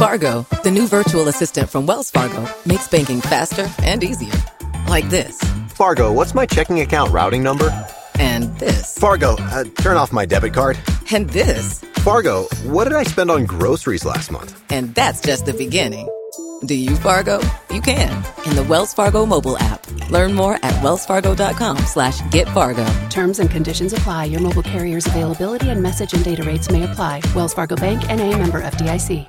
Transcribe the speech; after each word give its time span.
Fargo, 0.00 0.46
the 0.62 0.70
new 0.70 0.88
virtual 0.88 1.28
assistant 1.28 1.68
from 1.68 1.84
Wells 1.84 2.10
Fargo, 2.10 2.48
makes 2.64 2.88
banking 2.88 3.20
faster 3.20 3.70
and 3.82 4.02
easier. 4.02 4.32
Like 4.88 5.10
this. 5.10 5.38
Fargo, 5.68 6.10
what's 6.10 6.32
my 6.32 6.46
checking 6.46 6.80
account 6.80 7.12
routing 7.12 7.42
number? 7.42 7.68
And 8.18 8.44
this. 8.58 8.96
Fargo, 8.96 9.36
uh, 9.38 9.64
turn 9.82 9.98
off 9.98 10.10
my 10.10 10.24
debit 10.24 10.54
card. 10.54 10.78
And 11.12 11.28
this. 11.28 11.80
Fargo, 11.96 12.44
what 12.64 12.84
did 12.84 12.94
I 12.94 13.02
spend 13.02 13.30
on 13.30 13.44
groceries 13.44 14.06
last 14.06 14.30
month? 14.30 14.58
And 14.70 14.94
that's 14.94 15.20
just 15.20 15.44
the 15.44 15.52
beginning. 15.52 16.08
Do 16.64 16.74
you 16.74 16.96
Fargo? 16.96 17.38
You 17.70 17.82
can 17.82 18.24
in 18.46 18.56
the 18.56 18.64
Wells 18.70 18.94
Fargo 18.94 19.26
mobile 19.26 19.58
app. 19.58 19.86
Learn 20.08 20.32
more 20.32 20.54
at 20.62 20.72
wellsfargo.com 20.82 21.76
slash 21.84 22.22
get 22.30 22.48
Fargo. 22.48 22.86
Terms 23.10 23.38
and 23.38 23.50
conditions 23.50 23.92
apply. 23.92 24.24
Your 24.32 24.40
mobile 24.40 24.62
carrier's 24.62 25.06
availability 25.06 25.68
and 25.68 25.82
message 25.82 26.14
and 26.14 26.24
data 26.24 26.42
rates 26.42 26.70
may 26.70 26.84
apply. 26.84 27.20
Wells 27.34 27.52
Fargo 27.52 27.76
Bank 27.76 28.08
and 28.08 28.18
a 28.18 28.34
member 28.38 28.62
FDIC. 28.62 29.28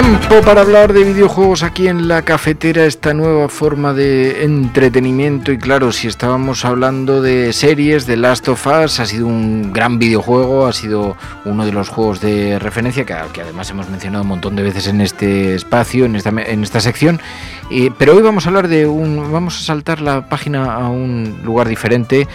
Tiempo 0.00 0.40
para 0.46 0.62
hablar 0.62 0.94
de 0.94 1.04
videojuegos 1.04 1.62
aquí 1.62 1.86
en 1.86 2.08
la 2.08 2.22
cafetera, 2.22 2.86
esta 2.86 3.12
nueva 3.12 3.50
forma 3.50 3.92
de 3.92 4.44
entretenimiento. 4.44 5.52
Y 5.52 5.58
claro, 5.58 5.92
si 5.92 6.08
estábamos 6.08 6.64
hablando 6.64 7.20
de 7.20 7.52
series, 7.52 8.06
de 8.06 8.16
Last 8.16 8.48
of 8.48 8.66
Us 8.66 8.98
ha 8.98 9.04
sido 9.04 9.26
un 9.26 9.74
gran 9.74 9.98
videojuego, 9.98 10.66
ha 10.66 10.72
sido 10.72 11.18
uno 11.44 11.66
de 11.66 11.72
los 11.72 11.90
juegos 11.90 12.22
de 12.22 12.58
referencia 12.58 13.04
que, 13.04 13.12
además 13.12 13.68
hemos 13.68 13.90
mencionado 13.90 14.22
un 14.22 14.28
montón 14.28 14.56
de 14.56 14.62
veces 14.62 14.86
en 14.86 15.02
este 15.02 15.54
espacio, 15.54 16.06
en 16.06 16.16
esta, 16.16 16.30
en 16.30 16.62
esta 16.62 16.80
sección, 16.80 17.20
pero 17.98 18.16
hoy 18.16 18.22
vamos 18.22 18.46
a 18.46 18.48
hablar 18.48 18.68
de 18.68 18.86
un, 18.86 19.30
vamos 19.30 19.60
a 19.60 19.64
saltar 19.64 20.00
la 20.00 20.30
página 20.30 20.72
a 20.76 20.88
un 20.88 21.40
lugar 21.44 21.68
diferente, 21.68 22.26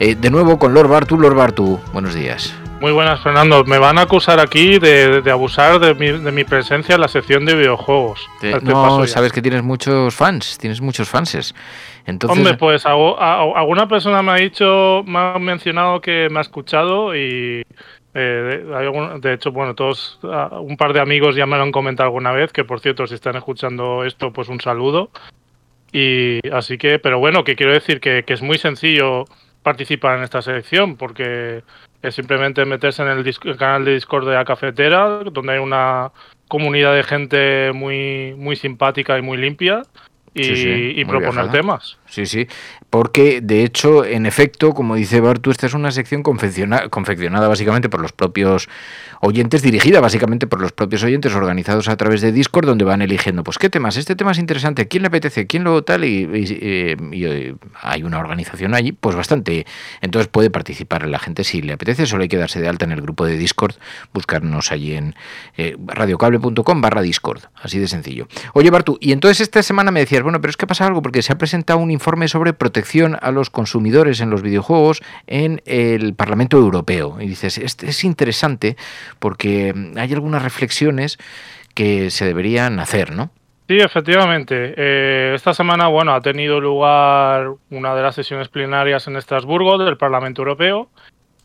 eh, 0.00 0.16
de 0.16 0.30
nuevo 0.30 0.58
con 0.58 0.74
Lord 0.74 0.88
Bartu, 0.88 1.16
Lord 1.16 1.36
Bartu, 1.36 1.78
buenos 1.92 2.14
días. 2.14 2.52
Muy 2.82 2.90
buenas, 2.90 3.20
Fernando. 3.20 3.62
Me 3.62 3.78
van 3.78 3.96
a 3.96 4.02
acusar 4.02 4.40
aquí 4.40 4.80
de, 4.80 5.22
abusar 5.30 5.78
de 5.78 5.94
mi, 6.32 6.42
presencia 6.42 6.96
en 6.96 7.00
la 7.00 7.06
sección 7.06 7.44
de 7.44 7.54
videojuegos. 7.54 8.28
no, 8.60 9.06
sabes 9.06 9.30
que 9.32 9.40
tienes 9.40 9.62
muchos 9.62 10.12
fans, 10.16 10.58
tienes 10.58 10.80
muchos 10.80 11.08
fanses. 11.08 11.54
Entonces... 12.06 12.36
Hombre, 12.36 12.54
pues 12.54 12.84
alguna 12.84 13.86
persona 13.86 14.20
me 14.22 14.32
ha 14.32 14.34
dicho, 14.34 15.04
me 15.06 15.16
ha 15.16 15.38
mencionado 15.38 16.00
que 16.00 16.26
me 16.28 16.40
ha 16.40 16.42
escuchado 16.42 17.14
y 17.14 17.62
eh, 18.14 18.64
de 19.20 19.32
hecho, 19.32 19.52
bueno, 19.52 19.76
todos, 19.76 20.18
un 20.60 20.76
par 20.76 20.92
de 20.92 20.98
amigos 20.98 21.36
ya 21.36 21.46
me 21.46 21.56
lo 21.56 21.62
han 21.62 21.70
comentado 21.70 22.08
alguna 22.08 22.32
vez, 22.32 22.52
que 22.52 22.64
por 22.64 22.80
cierto, 22.80 23.06
si 23.06 23.14
están 23.14 23.36
escuchando 23.36 24.02
esto, 24.04 24.32
pues 24.32 24.48
un 24.48 24.60
saludo. 24.60 25.10
Y 25.92 26.40
así 26.52 26.78
que, 26.78 26.98
pero 26.98 27.20
bueno, 27.20 27.44
que 27.44 27.54
quiero 27.54 27.74
decir 27.74 28.00
que, 28.00 28.24
que 28.24 28.34
es 28.34 28.42
muy 28.42 28.58
sencillo 28.58 29.26
participar 29.62 30.18
en 30.18 30.24
esta 30.24 30.42
selección 30.42 30.96
porque 30.96 31.62
es 32.02 32.14
simplemente 32.14 32.64
meterse 32.64 33.02
en 33.02 33.08
el, 33.08 33.56
canal 33.56 33.84
de 33.84 33.94
Discord 33.94 34.28
de 34.28 34.34
la 34.34 34.44
cafetera, 34.44 35.22
donde 35.24 35.52
hay 35.52 35.58
una 35.58 36.10
comunidad 36.48 36.94
de 36.94 37.02
gente 37.04 37.72
muy, 37.72 38.34
muy 38.36 38.56
simpática 38.56 39.16
y 39.18 39.22
muy 39.22 39.38
limpia 39.38 39.82
y, 40.34 41.04
proponer 41.04 41.50
temas. 41.50 41.98
Sí, 42.12 42.26
sí, 42.26 42.46
porque 42.90 43.40
de 43.40 43.64
hecho, 43.64 44.04
en 44.04 44.26
efecto, 44.26 44.74
como 44.74 44.96
dice 44.96 45.22
Bartu, 45.22 45.50
esta 45.50 45.64
es 45.64 45.72
una 45.72 45.90
sección 45.92 46.22
confeccionada 46.22 47.48
básicamente 47.48 47.88
por 47.88 48.02
los 48.02 48.12
propios 48.12 48.68
oyentes, 49.22 49.62
dirigida 49.62 49.98
básicamente 50.02 50.46
por 50.46 50.60
los 50.60 50.72
propios 50.72 51.02
oyentes, 51.04 51.34
organizados 51.34 51.88
a 51.88 51.96
través 51.96 52.20
de 52.20 52.30
Discord, 52.30 52.66
donde 52.66 52.84
van 52.84 53.00
eligiendo, 53.00 53.42
pues, 53.44 53.56
¿qué 53.56 53.70
temas? 53.70 53.96
Este 53.96 54.14
tema 54.14 54.32
es 54.32 54.38
interesante, 54.38 54.88
¿quién 54.88 55.04
le 55.04 55.06
apetece? 55.06 55.46
¿Quién 55.46 55.64
lo 55.64 55.84
tal? 55.84 56.04
Y, 56.04 56.28
eh, 56.34 57.54
hay 57.80 58.02
una 58.02 58.18
organización 58.18 58.74
allí, 58.74 58.92
pues 58.92 59.16
bastante. 59.16 59.64
Entonces 60.02 60.28
puede 60.28 60.50
participar 60.50 61.06
la 61.08 61.18
gente 61.18 61.44
si 61.44 61.62
le 61.62 61.72
apetece, 61.72 62.04
solo 62.04 62.24
hay 62.24 62.28
que 62.28 62.36
darse 62.36 62.60
de 62.60 62.68
alta 62.68 62.84
en 62.84 62.92
el 62.92 63.00
grupo 63.00 63.24
de 63.24 63.38
Discord, 63.38 63.76
buscarnos 64.12 64.70
allí 64.70 64.96
en 64.96 65.14
eh, 65.56 65.78
radiocable.com 65.86 66.82
barra 66.82 67.00
Discord, 67.00 67.40
así 67.62 67.78
de 67.78 67.88
sencillo. 67.88 68.28
Oye, 68.52 68.68
Bartu, 68.68 68.98
y 69.00 69.12
entonces 69.12 69.40
esta 69.40 69.62
semana 69.62 69.90
me 69.90 70.00
decías, 70.00 70.22
bueno, 70.22 70.42
pero 70.42 70.50
es 70.50 70.58
que 70.58 70.66
pasa 70.66 70.84
algo, 70.84 71.00
porque 71.00 71.22
se 71.22 71.32
ha 71.32 71.38
presentado 71.38 71.78
un 71.78 71.90
informe 72.02 72.26
sobre 72.26 72.52
protección 72.52 73.16
a 73.22 73.30
los 73.30 73.48
consumidores 73.48 74.20
en 74.20 74.28
los 74.28 74.42
videojuegos 74.42 75.02
en 75.28 75.62
el 75.66 76.14
Parlamento 76.16 76.56
Europeo. 76.56 77.18
Y 77.20 77.28
dices, 77.28 77.58
este 77.58 77.90
es 77.90 78.02
interesante 78.02 78.76
porque 79.20 79.72
hay 79.96 80.12
algunas 80.12 80.42
reflexiones 80.42 81.18
que 81.74 82.10
se 82.10 82.24
deberían 82.24 82.80
hacer, 82.80 83.12
¿no? 83.12 83.30
Sí, 83.68 83.78
efectivamente. 83.78 84.74
Eh, 84.76 85.32
esta 85.36 85.54
semana, 85.54 85.86
bueno, 85.86 86.12
ha 86.12 86.20
tenido 86.20 86.60
lugar 86.60 87.52
una 87.70 87.94
de 87.94 88.02
las 88.02 88.16
sesiones 88.16 88.48
plenarias 88.48 89.06
en 89.06 89.14
Estrasburgo 89.14 89.78
del 89.78 89.96
Parlamento 89.96 90.42
Europeo 90.42 90.88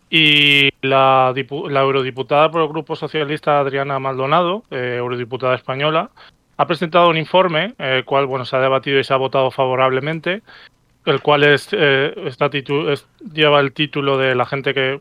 y 0.09 0.69
la, 0.81 1.33
eurodiputada 1.35 2.49
por 2.49 2.63
el 2.63 2.67
Grupo 2.67 2.95
Socialista 2.95 3.59
Adriana 3.59 3.99
Maldonado, 3.99 4.63
eh, 4.71 4.95
eurodiputada 4.97 5.53
española, 5.53 6.09
ha 6.57 6.67
presentado 6.67 7.09
un 7.09 7.17
informe, 7.17 7.75
el 7.77 8.03
cual 8.05 8.25
bueno 8.25 8.45
se 8.45 8.55
ha 8.55 8.59
debatido 8.59 8.99
y 8.99 9.03
se 9.03 9.13
ha 9.13 9.17
votado 9.17 9.51
favorablemente, 9.51 10.41
el 11.05 11.21
cual 11.21 11.43
es, 11.45 11.69
eh, 11.71 12.13
lleva 13.33 13.59
el 13.61 13.71
título 13.71 14.17
de 14.17 14.35
la 14.35 14.45
gente 14.45 14.73
que, 14.73 14.99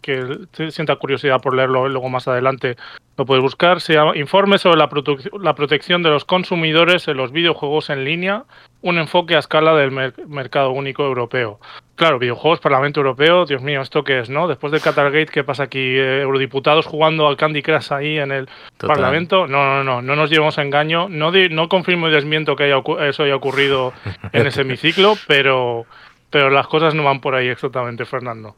que, 0.00 0.70
sienta 0.70 0.96
curiosidad 0.96 1.40
por 1.40 1.56
leerlo 1.56 1.88
luego 1.88 2.08
más 2.08 2.28
adelante 2.28 2.76
lo 3.16 3.26
puedes 3.26 3.42
buscar. 3.42 3.80
Se 3.80 3.94
llama 3.94 4.16
Informe 4.16 4.58
sobre 4.58 4.78
la 4.78 5.54
protección 5.54 6.02
de 6.04 6.10
los 6.10 6.24
consumidores 6.24 7.08
en 7.08 7.16
los 7.16 7.32
videojuegos 7.32 7.90
en 7.90 8.04
línea, 8.04 8.44
un 8.80 8.98
enfoque 8.98 9.34
a 9.34 9.40
escala 9.40 9.74
del 9.74 9.90
mercado 10.28 10.70
único 10.70 11.04
europeo. 11.04 11.58
Claro, 11.96 12.20
videojuegos, 12.20 12.60
Parlamento 12.60 13.00
Europeo, 13.00 13.44
Dios 13.44 13.60
mío, 13.60 13.80
¿esto 13.82 14.04
qué 14.04 14.20
es, 14.20 14.30
no? 14.30 14.46
Después 14.46 14.70
del 14.70 14.80
Qatargate, 14.80 15.32
¿qué 15.32 15.42
pasa 15.42 15.64
aquí? 15.64 15.80
Eh, 15.80 16.22
eurodiputados 16.22 16.86
jugando 16.86 17.26
al 17.26 17.36
Candy 17.36 17.60
Crush 17.60 17.92
ahí 17.92 18.18
en 18.18 18.30
el 18.30 18.48
Parlamento. 18.76 19.48
No, 19.48 19.64
no, 19.64 19.82
no, 19.82 20.00
no 20.00 20.14
nos 20.14 20.30
llevemos 20.30 20.58
a 20.58 20.62
engaño. 20.62 21.08
No, 21.08 21.32
no 21.32 21.68
confirmo 21.68 22.08
y 22.08 22.12
desmiento 22.12 22.54
que 22.54 22.72
eso 23.08 23.22
haya 23.24 23.34
ocurrido 23.34 23.92
en 24.32 24.46
ese 24.46 24.60
hemiciclo, 24.62 25.16
pero, 25.26 25.86
pero 26.30 26.50
las 26.50 26.68
cosas 26.68 26.94
no 26.94 27.02
van 27.02 27.20
por 27.20 27.34
ahí 27.34 27.48
exactamente, 27.48 28.04
Fernando. 28.04 28.54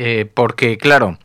Eh, 0.00 0.26
porque, 0.32 0.78
claro, 0.78 1.18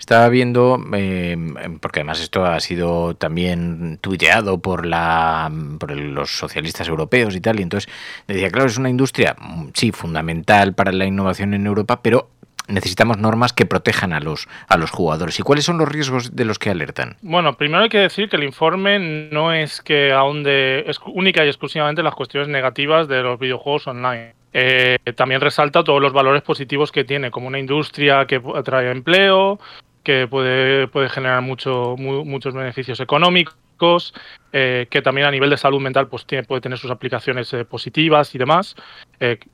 estaba 0.00 0.28
viendo, 0.28 0.84
eh, 0.94 1.36
porque 1.80 2.00
además 2.00 2.20
esto 2.20 2.44
ha 2.44 2.58
sido 2.58 3.14
también 3.14 3.98
tuiteado 4.00 4.58
por, 4.58 4.84
la, 4.84 5.48
por 5.78 5.92
los 5.92 6.36
socialistas 6.36 6.88
europeos 6.88 7.36
y 7.36 7.40
tal, 7.40 7.60
y 7.60 7.62
entonces 7.62 7.88
decía, 8.26 8.50
claro, 8.50 8.66
es 8.66 8.78
una 8.78 8.90
industria, 8.90 9.36
mm, 9.38 9.68
sí, 9.74 9.92
fundamental 9.92 10.74
para 10.74 10.90
la 10.90 11.06
innovación 11.06 11.54
en 11.54 11.66
Europa, 11.66 12.02
pero 12.02 12.30
necesitamos 12.66 13.18
normas 13.18 13.52
que 13.52 13.64
protejan 13.64 14.12
a 14.12 14.18
los, 14.18 14.48
a 14.66 14.76
los 14.76 14.90
jugadores. 14.90 15.38
¿Y 15.38 15.44
cuáles 15.44 15.64
son 15.64 15.78
los 15.78 15.88
riesgos 15.88 16.34
de 16.34 16.44
los 16.44 16.58
que 16.58 16.70
alertan? 16.70 17.18
Bueno, 17.22 17.56
primero 17.56 17.84
hay 17.84 17.88
que 17.88 17.98
decir 17.98 18.28
que 18.28 18.34
el 18.34 18.42
informe 18.42 19.28
no 19.30 19.52
es 19.52 19.82
que 19.82 20.12
ahonde 20.12 20.84
única 21.06 21.44
y 21.44 21.48
exclusivamente 21.48 22.02
las 22.02 22.16
cuestiones 22.16 22.48
negativas 22.48 23.06
de 23.06 23.22
los 23.22 23.38
videojuegos 23.38 23.86
online. 23.86 24.34
Eh, 24.58 24.96
también 25.16 25.42
resalta 25.42 25.84
todos 25.84 26.00
los 26.00 26.14
valores 26.14 26.40
positivos 26.40 26.90
que 26.90 27.04
tiene, 27.04 27.30
como 27.30 27.46
una 27.46 27.58
industria 27.58 28.26
que 28.26 28.40
atrae 28.54 28.90
empleo, 28.90 29.60
que 30.02 30.26
puede, 30.26 30.88
puede 30.88 31.10
generar 31.10 31.42
mucho, 31.42 31.94
muchos 31.98 32.54
beneficios 32.54 32.98
económicos, 33.00 34.14
eh, 34.54 34.86
que 34.88 35.02
también 35.02 35.26
a 35.26 35.30
nivel 35.30 35.50
de 35.50 35.58
salud 35.58 35.78
mental 35.78 36.08
pues, 36.08 36.24
tiene, 36.24 36.44
puede 36.44 36.62
tener 36.62 36.78
sus 36.78 36.90
aplicaciones 36.90 37.52
eh, 37.52 37.66
positivas 37.66 38.34
y 38.34 38.38
demás, 38.38 38.76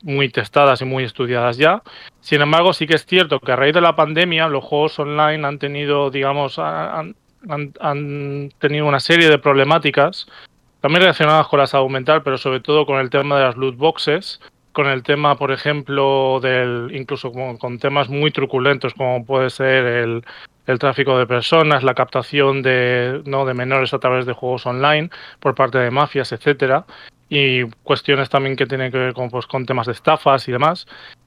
muy 0.05 0.29
testadas 0.29 0.81
y 0.83 0.85
muy 0.85 1.03
estudiadas 1.03 1.57
ya. 1.57 1.83
Sin 2.21 2.41
embargo, 2.41 2.73
sí 2.73 2.87
que 2.87 2.95
es 2.95 3.05
cierto 3.05 3.41
que 3.41 3.51
a 3.51 3.57
raíz 3.57 3.75
de 3.75 3.81
la 3.81 3.97
pandemia 3.97 4.47
los 4.47 4.63
juegos 4.63 5.01
online 5.01 5.45
han 5.45 5.59
tenido, 5.59 6.13
digamos, 6.13 6.61
han, 6.61 7.17
han, 7.49 8.53
tenido 8.61 8.87
una 8.87 9.01
serie 9.01 9.29
de 9.29 9.39
problemáticas, 9.41 10.29
también 10.81 11.01
relacionadas 11.01 11.49
con 11.49 11.59
la 11.59 11.67
salud 11.67 11.91
mental, 11.91 12.23
pero 12.23 12.39
sobre 12.39 12.61
todo 12.61 12.87
con 12.87 13.01
el 13.01 13.11
tema 13.11 13.37
de 13.39 13.47
las 13.47 13.57
loot 13.57 13.77
boxes, 13.77 14.41
con 14.73 14.87
el 14.87 15.03
tema, 15.03 15.37
por 15.37 15.53
ejemplo, 15.53 16.41
del 16.41 16.91
incluso 16.95 17.33
con, 17.33 17.79
temas 17.79 18.09
muy 18.09 18.31
truculentos 18.31 18.95
como 18.95 19.25
puede 19.25 19.51
ser 19.51 19.85
el, 19.85 20.25
el, 20.67 20.79
tráfico 20.79 21.19
de 21.19 21.27
personas, 21.27 21.83
la 21.83 21.95
captación 21.95 22.63
de, 22.63 23.23
¿no? 23.27 23.45
de 23.45 23.55
menores 23.55 23.93
a 23.95 23.99
través 23.99 24.27
de 24.27 24.33
juegos 24.33 24.67
online 24.67 25.11
por 25.41 25.55
parte 25.55 25.79
de 25.79 25.91
mafias, 25.91 26.33
etcétera, 26.33 26.87
y 27.29 27.65
cuestiones 27.83 28.31
también 28.31 28.57
que 28.57 28.67
tienen 28.67 28.91
que 28.91 28.99
ver 28.99 29.15
con, 29.15 29.31
pues, 29.31 29.47
con 29.47 29.67
temas 29.67 29.87
de 29.87 29.93
estafas 29.93 30.49
y 30.49 30.53
demás, 30.53 30.87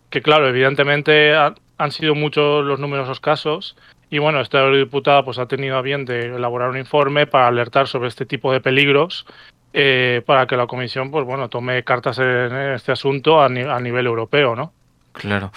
que 0.09 0.21
claro, 0.21 0.47
evidentemente 0.47 1.35
han 1.35 1.91
sido 1.91 2.15
muchos 2.15 2.65
los 2.65 2.79
numerosos 2.79 3.19
casos 3.19 3.75
y 4.09 4.19
bueno, 4.19 4.39
esta 4.39 4.61
eurodiputada 4.61 5.25
pues 5.25 5.39
ha 5.39 5.47
tenido 5.47 5.77
a 5.77 5.81
bien 5.81 6.05
de 6.05 6.27
elaborar 6.27 6.69
un 6.69 6.77
informe 6.77 7.27
para 7.27 7.47
alertar 7.47 7.87
sobre 7.87 8.07
este 8.07 8.25
tipo 8.25 8.51
de 8.51 8.61
peligros 8.61 9.25
eh, 9.77 10.21
para 10.25 10.47
que 10.47 10.55
la 10.55 10.67
Comisión, 10.67 11.11
pues 11.11 11.25
bueno, 11.25 11.49
tome 11.49 11.83
cartas 11.83 12.17
en 12.19 12.55
este 12.73 12.93
asunto 12.93 13.41
a, 13.41 13.47
a 13.47 13.79
nivel 13.79 14.05
europeo, 14.05 14.55
¿no? 14.55 14.71
Claro, 15.11 15.51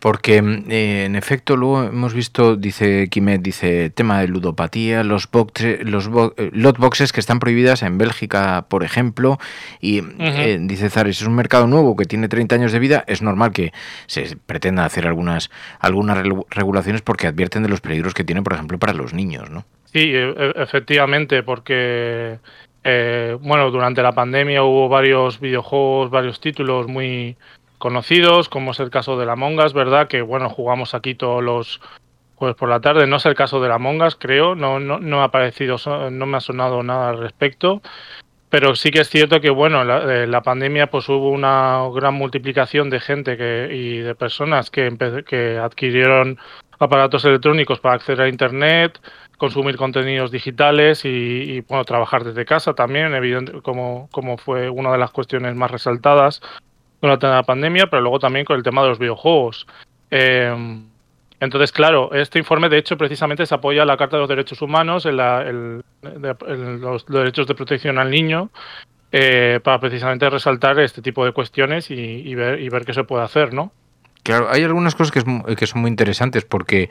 porque 0.00 0.36
eh, 0.36 1.04
en 1.06 1.16
efecto 1.16 1.56
luego 1.56 1.84
hemos 1.84 2.12
visto, 2.12 2.56
dice 2.56 3.08
Kimet, 3.08 3.40
dice 3.42 3.88
tema 3.90 4.20
de 4.20 4.28
ludopatía, 4.28 5.02
los, 5.02 5.28
los 5.80 6.10
eh, 6.36 6.50
lot 6.52 6.78
boxes 6.78 7.12
que 7.12 7.20
están 7.20 7.38
prohibidas 7.38 7.82
en 7.82 7.96
Bélgica, 7.96 8.66
por 8.68 8.82
ejemplo, 8.82 9.38
y 9.80 10.02
eh, 10.18 10.58
dice 10.60 10.90
Zares, 10.90 11.20
es 11.20 11.26
un 11.26 11.34
mercado 11.34 11.66
nuevo 11.66 11.96
que 11.96 12.04
tiene 12.04 12.28
30 12.28 12.54
años 12.54 12.72
de 12.72 12.78
vida, 12.78 13.04
es 13.06 13.22
normal 13.22 13.52
que 13.52 13.72
se 14.06 14.36
pretenda 14.36 14.84
hacer 14.84 15.06
algunas, 15.06 15.50
algunas 15.80 16.18
regulaciones 16.50 17.00
porque 17.00 17.26
advierten 17.26 17.62
de 17.62 17.68
los 17.70 17.80
peligros 17.80 18.12
que 18.12 18.24
tiene, 18.24 18.42
por 18.42 18.52
ejemplo, 18.52 18.78
para 18.78 18.92
los 18.92 19.14
niños, 19.14 19.48
¿no? 19.48 19.64
Sí, 19.94 20.12
e, 20.12 20.30
e, 20.30 20.52
efectivamente, 20.56 21.44
porque 21.44 22.40
bueno, 23.40 23.70
durante 23.70 24.02
la 24.02 24.12
pandemia 24.12 24.62
hubo 24.62 24.88
varios 24.88 25.40
videojuegos, 25.40 26.10
varios 26.10 26.40
títulos 26.40 26.86
muy 26.86 27.36
conocidos, 27.78 28.48
como 28.48 28.72
es 28.72 28.80
el 28.80 28.90
caso 28.90 29.18
de 29.18 29.26
la 29.26 29.36
Mongas, 29.36 29.72
¿verdad? 29.72 30.08
Que 30.08 30.22
bueno, 30.22 30.48
jugamos 30.48 30.94
aquí 30.94 31.14
todos 31.14 31.42
los 31.42 31.80
jueves 32.36 32.56
por 32.56 32.68
la 32.68 32.80
tarde. 32.80 33.06
No 33.06 33.16
es 33.16 33.26
el 33.26 33.34
caso 33.34 33.60
de 33.60 33.68
la 33.68 33.78
Mongas, 33.78 34.16
creo, 34.16 34.54
no, 34.54 34.80
no, 34.80 34.98
no 34.98 35.20
ha 35.20 35.24
aparecido, 35.24 35.76
no 36.10 36.26
me 36.26 36.36
ha 36.36 36.40
sonado 36.40 36.82
nada 36.82 37.10
al 37.10 37.18
respecto. 37.18 37.82
Pero 38.48 38.76
sí 38.76 38.90
que 38.90 39.00
es 39.00 39.08
cierto 39.08 39.40
que, 39.40 39.50
bueno, 39.50 39.82
la, 39.82 40.22
eh, 40.22 40.26
la 40.26 40.42
pandemia 40.42 40.86
pues 40.86 41.08
hubo 41.08 41.30
una 41.30 41.80
gran 41.92 42.14
multiplicación 42.14 42.88
de 42.88 43.00
gente 43.00 43.36
que, 43.36 43.68
y 43.72 43.98
de 43.98 44.14
personas 44.14 44.70
que, 44.70 44.96
que 45.26 45.58
adquirieron 45.58 46.38
aparatos 46.78 47.24
electrónicos 47.24 47.80
para 47.80 47.96
acceder 47.96 48.20
a 48.20 48.28
Internet, 48.28 49.00
consumir 49.38 49.76
contenidos 49.76 50.30
digitales 50.30 51.04
y, 51.04 51.08
y, 51.08 51.60
bueno, 51.62 51.84
trabajar 51.84 52.24
desde 52.24 52.44
casa 52.44 52.74
también, 52.74 53.14
evidente, 53.14 53.60
como, 53.62 54.08
como 54.12 54.38
fue 54.38 54.70
una 54.70 54.92
de 54.92 54.98
las 54.98 55.10
cuestiones 55.10 55.54
más 55.54 55.70
resaltadas 55.70 56.40
durante 57.00 57.26
la 57.26 57.42
pandemia, 57.42 57.88
pero 57.88 58.02
luego 58.02 58.18
también 58.18 58.44
con 58.44 58.56
el 58.56 58.62
tema 58.62 58.82
de 58.82 58.88
los 58.88 58.98
videojuegos. 58.98 59.66
Eh, 60.10 60.82
entonces, 61.40 61.72
claro, 61.72 62.12
este 62.12 62.38
informe 62.38 62.68
de 62.68 62.78
hecho 62.78 62.96
precisamente 62.96 63.44
se 63.44 63.54
apoya 63.54 63.82
a 63.82 63.86
la 63.86 63.96
Carta 63.96 64.16
de 64.16 64.20
los 64.20 64.28
Derechos 64.28 64.62
Humanos, 64.62 65.04
en, 65.04 65.16
la, 65.16 65.44
los 66.02 67.06
derechos 67.06 67.46
de 67.46 67.54
protección 67.54 67.98
al 67.98 68.10
niño, 68.10 68.50
eh, 69.12 69.60
para 69.62 69.78
precisamente 69.78 70.30
resaltar 70.30 70.78
este 70.80 71.02
tipo 71.02 71.24
de 71.24 71.32
cuestiones 71.32 71.90
y, 71.90 71.94
y, 71.94 72.34
ver, 72.34 72.60
y 72.60 72.68
ver 72.68 72.84
qué 72.84 72.94
se 72.94 73.04
puede 73.04 73.24
hacer, 73.24 73.52
¿no? 73.52 73.72
Claro, 74.24 74.48
hay 74.50 74.62
algunas 74.62 74.94
cosas 74.94 75.12
que, 75.12 75.66
son 75.66 75.80
muy 75.82 75.90
interesantes 75.90 76.46
porque 76.46 76.88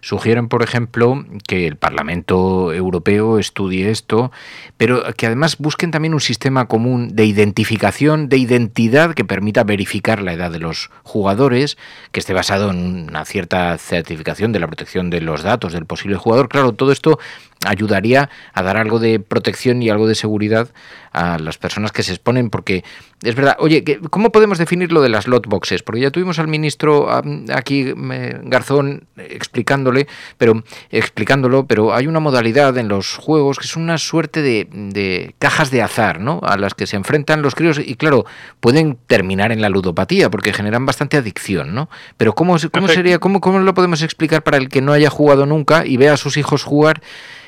sugieren, 0.00 0.48
por 0.48 0.64
ejemplo, 0.64 1.24
que 1.46 1.68
el 1.68 1.76
Parlamento 1.76 2.72
Europeo 2.72 3.38
estudie 3.38 3.88
esto, 3.88 4.32
pero 4.78 5.04
que 5.14 5.26
además 5.26 5.58
busquen 5.58 5.92
también 5.92 6.12
un 6.12 6.20
sistema 6.20 6.66
común 6.66 7.14
de 7.14 7.24
identificación, 7.24 8.28
de 8.28 8.38
identidad 8.38 9.14
que 9.14 9.24
permita 9.24 9.62
verificar 9.62 10.20
la 10.22 10.32
edad 10.32 10.50
de 10.50 10.58
los 10.58 10.90
jugadores, 11.04 11.78
que 12.10 12.18
esté 12.18 12.32
basado 12.32 12.72
en 12.72 13.08
una 13.10 13.24
cierta 13.26 13.78
certificación 13.78 14.50
de 14.50 14.58
la 14.58 14.66
protección 14.66 15.08
de 15.08 15.20
los 15.20 15.44
datos 15.44 15.72
del 15.72 15.86
posible 15.86 16.16
jugador. 16.16 16.48
Claro, 16.48 16.72
todo 16.72 16.90
esto 16.90 17.20
ayudaría 17.64 18.28
a 18.52 18.62
dar 18.64 18.76
algo 18.76 18.98
de 18.98 19.20
protección 19.20 19.82
y 19.82 19.88
algo 19.88 20.08
de 20.08 20.16
seguridad 20.16 20.70
a 21.12 21.38
las 21.38 21.58
personas 21.58 21.92
que 21.92 22.02
se 22.02 22.12
exponen, 22.12 22.50
porque 22.50 22.84
es 23.22 23.34
verdad, 23.34 23.56
oye, 23.58 23.84
¿cómo 24.10 24.32
podemos 24.32 24.58
definir 24.58 24.92
lo 24.92 25.02
de 25.02 25.08
las 25.08 25.28
lot 25.28 25.46
boxes? 25.46 25.82
Porque 25.82 26.00
ya 26.00 26.10
tuvimos 26.10 26.38
al 26.38 26.48
ministro 26.48 27.08
aquí, 27.52 27.92
Garzón, 27.96 29.04
explicándole, 29.16 30.06
pero 30.38 30.64
explicándolo, 30.90 31.66
pero 31.66 31.94
hay 31.94 32.06
una 32.06 32.20
modalidad 32.20 32.76
en 32.78 32.88
los 32.88 33.16
juegos 33.16 33.58
que 33.58 33.66
es 33.66 33.76
una 33.76 33.98
suerte 33.98 34.42
de, 34.42 35.34
cajas 35.38 35.70
de 35.70 35.82
azar, 35.82 36.20
¿no? 36.20 36.40
A 36.42 36.56
las 36.56 36.74
que 36.74 36.86
se 36.86 36.96
enfrentan 36.96 37.42
los 37.42 37.54
críos 37.54 37.78
y 37.78 37.94
claro, 37.96 38.24
pueden 38.60 38.98
terminar 39.06 39.52
en 39.52 39.60
la 39.60 39.68
ludopatía 39.68 40.30
porque 40.30 40.52
generan 40.52 40.86
bastante 40.86 41.16
adicción, 41.16 41.74
¿no? 41.74 41.88
Pero 42.16 42.34
¿cómo, 42.34 42.56
cómo 42.72 42.88
sería, 42.88 43.18
cómo, 43.18 43.40
cómo 43.40 43.58
lo 43.58 43.74
podemos 43.74 44.02
explicar 44.02 44.42
para 44.42 44.56
el 44.56 44.68
que 44.68 44.80
no 44.80 44.92
haya 44.92 45.10
jugado 45.10 45.46
nunca 45.46 45.86
y 45.86 45.96
vea 45.96 46.14
a 46.14 46.16
sus 46.16 46.36
hijos 46.36 46.64
jugar? 46.64 47.02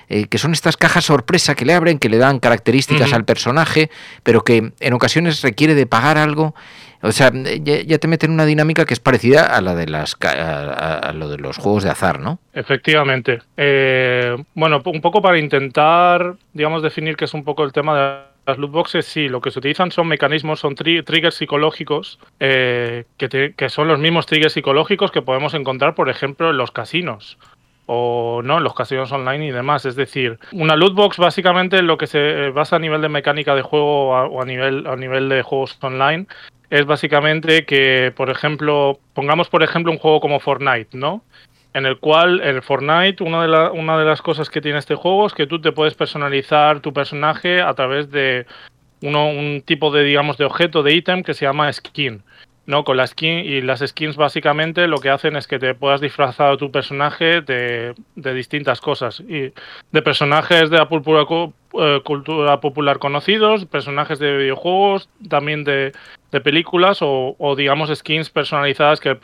Eh, 0.08 0.26
que 0.26 0.38
son 0.38 0.52
estas 0.52 0.76
cajas 0.76 1.04
sorpresa 1.04 1.54
que 1.54 1.64
le 1.64 1.74
abren, 1.74 1.98
que 1.98 2.08
le 2.08 2.18
dan 2.18 2.38
características 2.38 3.12
al 3.12 3.24
personaje, 3.24 3.90
pero 4.22 4.42
que 4.42 4.72
en 4.78 4.92
ocasiones 4.92 5.42
requiere 5.42 5.74
de 5.74 5.86
pagar 5.86 6.18
algo. 6.18 6.54
O 7.02 7.12
sea, 7.12 7.30
ya, 7.34 7.98
te 7.98 8.08
meten 8.08 8.30
una 8.30 8.46
dinámica 8.46 8.86
que 8.86 8.94
es 8.94 9.00
parecida 9.00 9.44
a 9.44 9.60
la 9.60 9.74
de 9.74 9.86
las 9.86 10.16
a, 10.22 11.12
lo 11.14 11.28
de 11.28 11.36
los 11.36 11.58
juegos 11.58 11.84
de 11.84 11.90
azar, 11.90 12.18
¿no? 12.18 12.38
Efectivamente. 12.54 13.40
Eh, 13.58 14.36
bueno, 14.54 14.82
un 14.86 15.00
poco 15.02 15.20
para 15.20 15.38
intentar, 15.38 16.36
digamos, 16.54 16.82
definir 16.82 17.16
qué 17.16 17.26
es 17.26 17.34
un 17.34 17.44
poco 17.44 17.62
el 17.64 17.72
tema 17.72 17.98
de 17.98 18.34
las 18.46 18.58
loot 18.58 18.70
boxes, 18.70 19.04
sí, 19.04 19.28
lo 19.28 19.42
que 19.42 19.50
se 19.50 19.58
utilizan 19.58 19.90
son 19.90 20.08
mecanismos, 20.08 20.60
son 20.60 20.74
triggers 20.74 21.34
psicológicos, 21.34 22.18
eh, 22.40 23.04
que, 23.18 23.54
que, 23.54 23.68
son 23.68 23.88
los 23.88 23.98
mismos 23.98 24.24
triggers 24.24 24.54
psicológicos 24.54 25.10
que 25.10 25.20
podemos 25.20 25.52
encontrar, 25.52 25.94
por 25.94 26.08
ejemplo, 26.08 26.50
en 26.50 26.56
los 26.56 26.70
casinos 26.70 27.36
o 27.86 28.40
no 28.42 28.60
los 28.60 28.74
casinos 28.74 29.12
online 29.12 29.46
y 29.46 29.50
demás. 29.50 29.84
Es 29.84 29.96
decir, 29.96 30.38
una 30.52 30.76
loot 30.76 30.94
box 30.94 31.18
básicamente 31.18 31.82
lo 31.82 31.98
que 31.98 32.06
se 32.06 32.50
basa 32.50 32.76
a 32.76 32.78
nivel 32.78 33.02
de 33.02 33.08
mecánica 33.08 33.54
de 33.54 33.62
juego 33.62 34.10
o 34.10 34.42
a 34.42 34.44
nivel, 34.44 34.86
a 34.86 34.96
nivel 34.96 35.28
de 35.28 35.42
juegos 35.42 35.78
online 35.82 36.26
es 36.70 36.86
básicamente 36.86 37.64
que, 37.66 38.12
por 38.16 38.30
ejemplo, 38.30 38.98
pongamos 39.12 39.48
por 39.48 39.62
ejemplo 39.62 39.92
un 39.92 39.98
juego 39.98 40.20
como 40.20 40.40
Fortnite, 40.40 40.96
¿no? 40.96 41.22
En 41.72 41.86
el 41.86 41.98
cual 41.98 42.40
el 42.40 42.62
Fortnite, 42.62 43.22
una 43.22 43.42
de, 43.42 43.70
una 43.70 43.98
de 43.98 44.04
las 44.04 44.22
cosas 44.22 44.48
que 44.48 44.60
tiene 44.60 44.78
este 44.78 44.94
juego 44.94 45.26
es 45.26 45.34
que 45.34 45.46
tú 45.46 45.60
te 45.60 45.72
puedes 45.72 45.94
personalizar 45.94 46.80
tu 46.80 46.92
personaje 46.92 47.60
a 47.60 47.74
través 47.74 48.10
de 48.10 48.46
uno, 49.02 49.28
un 49.28 49.62
tipo 49.64 49.90
de, 49.90 50.02
digamos, 50.04 50.38
de 50.38 50.44
objeto, 50.46 50.82
de 50.82 50.94
ítem 50.94 51.22
que 51.22 51.34
se 51.34 51.44
llama 51.44 51.72
skin. 51.72 52.22
No, 52.66 52.82
con 52.84 52.96
la 52.96 53.06
skin 53.06 53.40
y 53.40 53.60
las 53.60 53.80
skins 53.80 54.16
básicamente 54.16 54.88
lo 54.88 54.98
que 54.98 55.10
hacen 55.10 55.36
es 55.36 55.46
que 55.46 55.58
te 55.58 55.74
puedas 55.74 56.00
disfrazar 56.00 56.52
a 56.52 56.56
tu 56.56 56.70
personaje 56.70 57.42
de, 57.42 57.94
de 58.16 58.34
distintas 58.34 58.80
cosas. 58.80 59.20
Y 59.20 59.52
de 59.92 60.02
personajes 60.02 60.70
de 60.70 60.78
la 60.78 60.88
eh, 60.88 62.00
cultura, 62.04 62.60
popular 62.60 62.98
conocidos, 62.98 63.66
personajes 63.66 64.18
de 64.18 64.36
videojuegos, 64.38 65.10
también 65.28 65.64
de, 65.64 65.92
de 66.32 66.40
películas 66.40 67.02
o, 67.02 67.36
o, 67.38 67.54
digamos 67.54 67.90
skins 67.94 68.30
personalizadas 68.30 68.98
que 68.98 69.16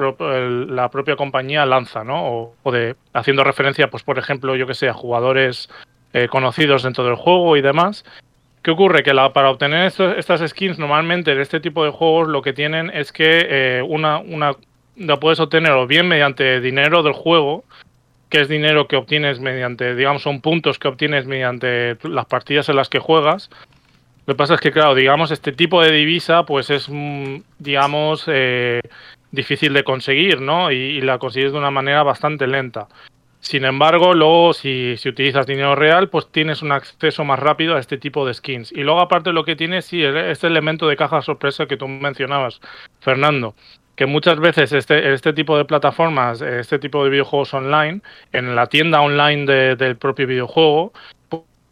la 0.68 0.90
propia 0.90 1.16
compañía 1.16 1.64
lanza, 1.64 2.04
¿no? 2.04 2.54
O, 2.62 2.72
de 2.72 2.94
haciendo 3.14 3.42
referencia, 3.42 3.88
pues 3.88 4.02
por 4.02 4.18
ejemplo, 4.18 4.54
yo 4.54 4.66
que 4.66 4.74
sé, 4.74 4.88
a 4.88 4.94
jugadores 4.94 5.70
eh, 6.12 6.28
conocidos 6.28 6.82
dentro 6.82 7.04
del 7.04 7.14
juego 7.14 7.56
y 7.56 7.62
demás. 7.62 8.04
¿Qué 8.62 8.70
ocurre? 8.70 9.02
Que 9.02 9.14
la, 9.14 9.32
para 9.32 9.50
obtener 9.50 9.86
estas 9.86 10.48
skins 10.50 10.78
normalmente 10.78 11.34
de 11.34 11.42
este 11.42 11.60
tipo 11.60 11.84
de 11.84 11.90
juegos 11.90 12.28
lo 12.28 12.42
que 12.42 12.52
tienen 12.52 12.90
es 12.90 13.12
que 13.12 13.46
eh, 13.48 13.82
una, 13.82 14.18
una 14.18 14.52
la 14.96 15.18
puedes 15.18 15.40
obtener 15.40 15.72
o 15.72 15.86
bien 15.86 16.06
mediante 16.08 16.60
dinero 16.60 17.02
del 17.02 17.14
juego, 17.14 17.64
que 18.28 18.40
es 18.40 18.48
dinero 18.48 18.86
que 18.86 18.96
obtienes 18.96 19.40
mediante, 19.40 19.94
digamos, 19.94 20.22
son 20.22 20.40
puntos 20.40 20.78
que 20.78 20.88
obtienes 20.88 21.26
mediante 21.26 21.96
las 22.02 22.26
partidas 22.26 22.68
en 22.68 22.76
las 22.76 22.88
que 22.88 22.98
juegas. 22.98 23.50
Lo 24.26 24.34
que 24.34 24.38
pasa 24.38 24.54
es 24.54 24.60
que, 24.60 24.70
claro, 24.70 24.94
digamos, 24.94 25.30
este 25.30 25.52
tipo 25.52 25.82
de 25.82 25.90
divisa, 25.90 26.44
pues 26.44 26.70
es, 26.70 26.88
mm, 26.88 27.38
digamos, 27.58 28.24
eh, 28.28 28.80
difícil 29.32 29.72
de 29.72 29.84
conseguir, 29.84 30.40
¿no? 30.40 30.70
Y, 30.70 31.00
la 31.00 31.18
consigues 31.18 31.52
de 31.52 31.58
una 31.58 31.70
manera 31.70 32.02
bastante 32.02 32.46
lenta. 32.46 32.88
Sin 33.40 33.64
embargo, 33.64 34.12
luego 34.12 34.52
si, 34.52 34.96
si, 34.98 35.08
utilizas 35.08 35.46
dinero 35.46 35.74
real, 35.74 36.10
pues 36.10 36.30
tienes 36.30 36.60
un 36.60 36.72
acceso 36.72 37.24
más 37.24 37.38
rápido 37.38 37.74
a 37.74 37.80
este 37.80 37.96
tipo 37.96 38.26
de 38.26 38.34
skins. 38.34 38.70
Y 38.70 38.82
luego 38.82 39.00
aparte 39.00 39.32
lo 39.32 39.44
que 39.44 39.56
tienes, 39.56 39.86
sí, 39.86 40.02
este 40.04 40.46
elemento 40.46 40.86
de 40.86 40.96
caja 40.96 41.22
sorpresa 41.22 41.66
que 41.66 41.78
tú 41.78 41.88
mencionabas, 41.88 42.60
Fernando, 43.00 43.54
que 43.96 44.04
muchas 44.04 44.38
veces 44.38 44.72
este, 44.72 45.14
este 45.14 45.32
tipo 45.32 45.56
de 45.56 45.64
plataformas, 45.64 46.42
este 46.42 46.78
tipo 46.78 47.02
de 47.02 47.10
videojuegos 47.10 47.54
online, 47.54 48.02
en 48.32 48.54
la 48.54 48.66
tienda 48.66 49.00
online 49.00 49.46
de, 49.46 49.76
del 49.76 49.96
propio 49.96 50.26
videojuego, 50.26 50.92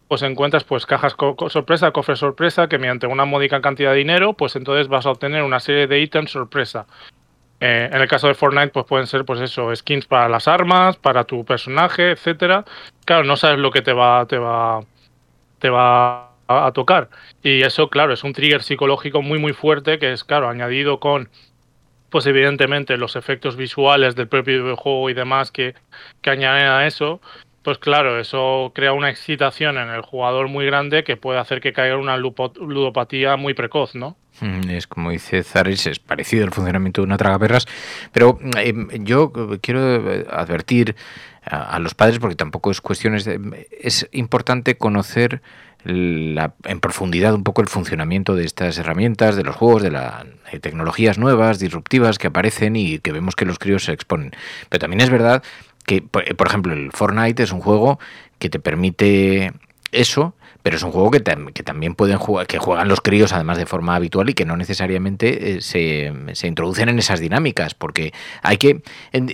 pues 0.08 0.22
encuentras 0.22 0.64
pues 0.64 0.87
cajas 0.87 1.14
sorpresa, 1.48 1.90
cofres 1.90 2.18
sorpresa, 2.18 2.66
que 2.66 2.78
mediante 2.78 3.06
una 3.06 3.26
módica 3.26 3.60
cantidad 3.60 3.90
de 3.90 3.98
dinero, 3.98 4.32
pues 4.32 4.56
entonces 4.56 4.88
vas 4.88 5.04
a 5.04 5.10
obtener 5.10 5.42
una 5.42 5.60
serie 5.60 5.87
de 5.87 6.00
ítems 6.00 6.30
sorpresa 6.30 6.87
Eh, 7.61 7.88
en 7.93 8.00
el 8.00 8.09
caso 8.09 8.29
de 8.29 8.35
Fortnite, 8.35 8.69
pues 8.69 8.87
pueden 8.87 9.07
ser, 9.07 9.25
pues 9.25 9.41
eso, 9.41 9.75
skins 9.75 10.07
para 10.07 10.29
las 10.29 10.47
armas, 10.47 10.97
para 10.97 11.25
tu 11.25 11.45
personaje, 11.45 12.12
etcétera. 12.12 12.65
Claro, 13.05 13.25
no 13.25 13.37
sabes 13.37 13.59
lo 13.59 13.71
que 13.71 13.83
te 13.83 13.93
va, 13.93 14.27
te 14.27 14.38
va, 14.38 14.81
te 15.59 15.71
va 15.71 16.31
a, 16.47 16.73
tocar. 16.73 17.11
Y 17.43 17.62
eso, 17.62 17.91
claro, 17.91 18.12
es 18.12 18.25
un 18.25 18.33
trigger 18.33 18.62
psicológico 18.62 19.23
muy, 19.23 19.38
muy 19.38 19.53
fuerte 19.53 19.99
que 19.99 20.12
es, 20.12 20.25
claro, 20.25 20.49
añadido 20.49 21.00
con, 21.00 21.29
pues 22.11 22.27
evidentemente, 22.27 22.97
los 22.97 23.17
efectos 23.17 23.57
visuales 23.57 24.15
del 24.15 24.29
propio 24.29 24.62
videojuego 24.62 25.11
y 25.11 25.15
demás 25.15 25.50
que, 25.50 25.75
que 26.23 26.31
añaden 26.31 26.69
a 26.69 26.87
eso. 26.87 27.21
Pues 27.68 27.76
claro, 27.76 28.18
eso 28.18 28.72
crea 28.75 28.94
una 28.94 29.10
excitación 29.10 29.76
en 29.76 29.90
el 29.90 30.00
jugador 30.00 30.48
muy 30.48 30.64
grande 30.64 31.04
que 31.04 31.18
puede 31.18 31.38
hacer 31.38 31.60
que 31.60 31.75
caiga 31.75 31.98
una 31.98 32.16
ludopatía 32.16 33.37
muy 33.37 33.52
precoz, 33.52 33.94
¿no? 33.94 34.16
Mm, 34.40 34.70
es 34.70 34.87
como 34.87 35.10
dice 35.10 35.42
Zaris, 35.42 35.87
es 35.87 35.98
parecido 35.98 36.44
al 36.44 36.50
funcionamiento 36.50 37.02
de 37.02 37.08
una 37.08 37.18
tragaperras, 37.18 37.66
pero 38.10 38.38
eh, 38.56 38.72
yo 39.00 39.34
quiero 39.60 39.80
advertir 40.30 40.96
a, 41.44 41.78
los 41.78 41.92
padres, 41.92 42.18
porque 42.20 42.37
tampoco 42.37 42.70
es 42.70 42.80
cuestión, 42.80 43.18
de, 43.18 43.68
es 43.82 44.08
importante 44.12 44.78
conocer 44.78 45.42
en 45.84 46.80
profundidad 46.80 47.34
un 47.34 47.44
poco 47.44 47.60
el 47.60 47.68
funcionamiento 47.68 48.34
de 48.34 48.46
estas 48.46 48.78
herramientas, 48.78 49.37
de 49.37 49.44
los 49.44 49.56
juegos, 49.56 49.82
de 49.82 49.90
las 49.90 50.25
tecnologías 50.62 51.18
nuevas, 51.18 51.58
disruptivas 51.58 52.16
que 52.16 52.28
aparecen 52.28 52.76
y 52.76 52.98
que 52.98 53.12
vemos 53.12 53.37
que 53.37 53.44
los 53.44 53.58
críos 53.58 53.84
se 53.84 53.92
exponen. 53.92 54.32
Pero 54.70 54.80
también 54.80 55.02
es 55.02 55.10
verdad 55.10 55.42
que, 55.88 56.02
por 56.02 56.47
ejemplo, 56.47 56.75
el 56.75 56.92
Fortnite 56.92 57.42
es 57.42 57.50
un 57.50 57.61
juego 57.61 57.99
que 58.38 58.50
te 58.50 58.61
permite 58.61 59.54
eso, 59.90 60.35
pero 60.68 60.76
es 60.76 60.82
un 60.82 60.92
juego 60.92 61.10
que, 61.10 61.20
también 61.62 61.94
pueden 61.94 62.18
jugar, 62.18 62.46
que 62.46 62.58
juegan 62.58 62.88
los 62.88 63.00
críos 63.00 63.32
además 63.32 63.56
de 63.56 63.64
forma 63.64 63.96
habitual 63.96 64.28
y 64.28 64.34
que 64.34 64.44
no 64.44 64.54
necesariamente 64.54 65.52
eh, 65.52 65.60
se, 65.62 66.12
se, 66.34 66.46
introducen 66.46 66.90
en 66.90 66.98
esas 66.98 67.20
dinámicas, 67.20 67.72
porque 67.72 68.12
hay 68.42 68.58
que, 68.58 68.82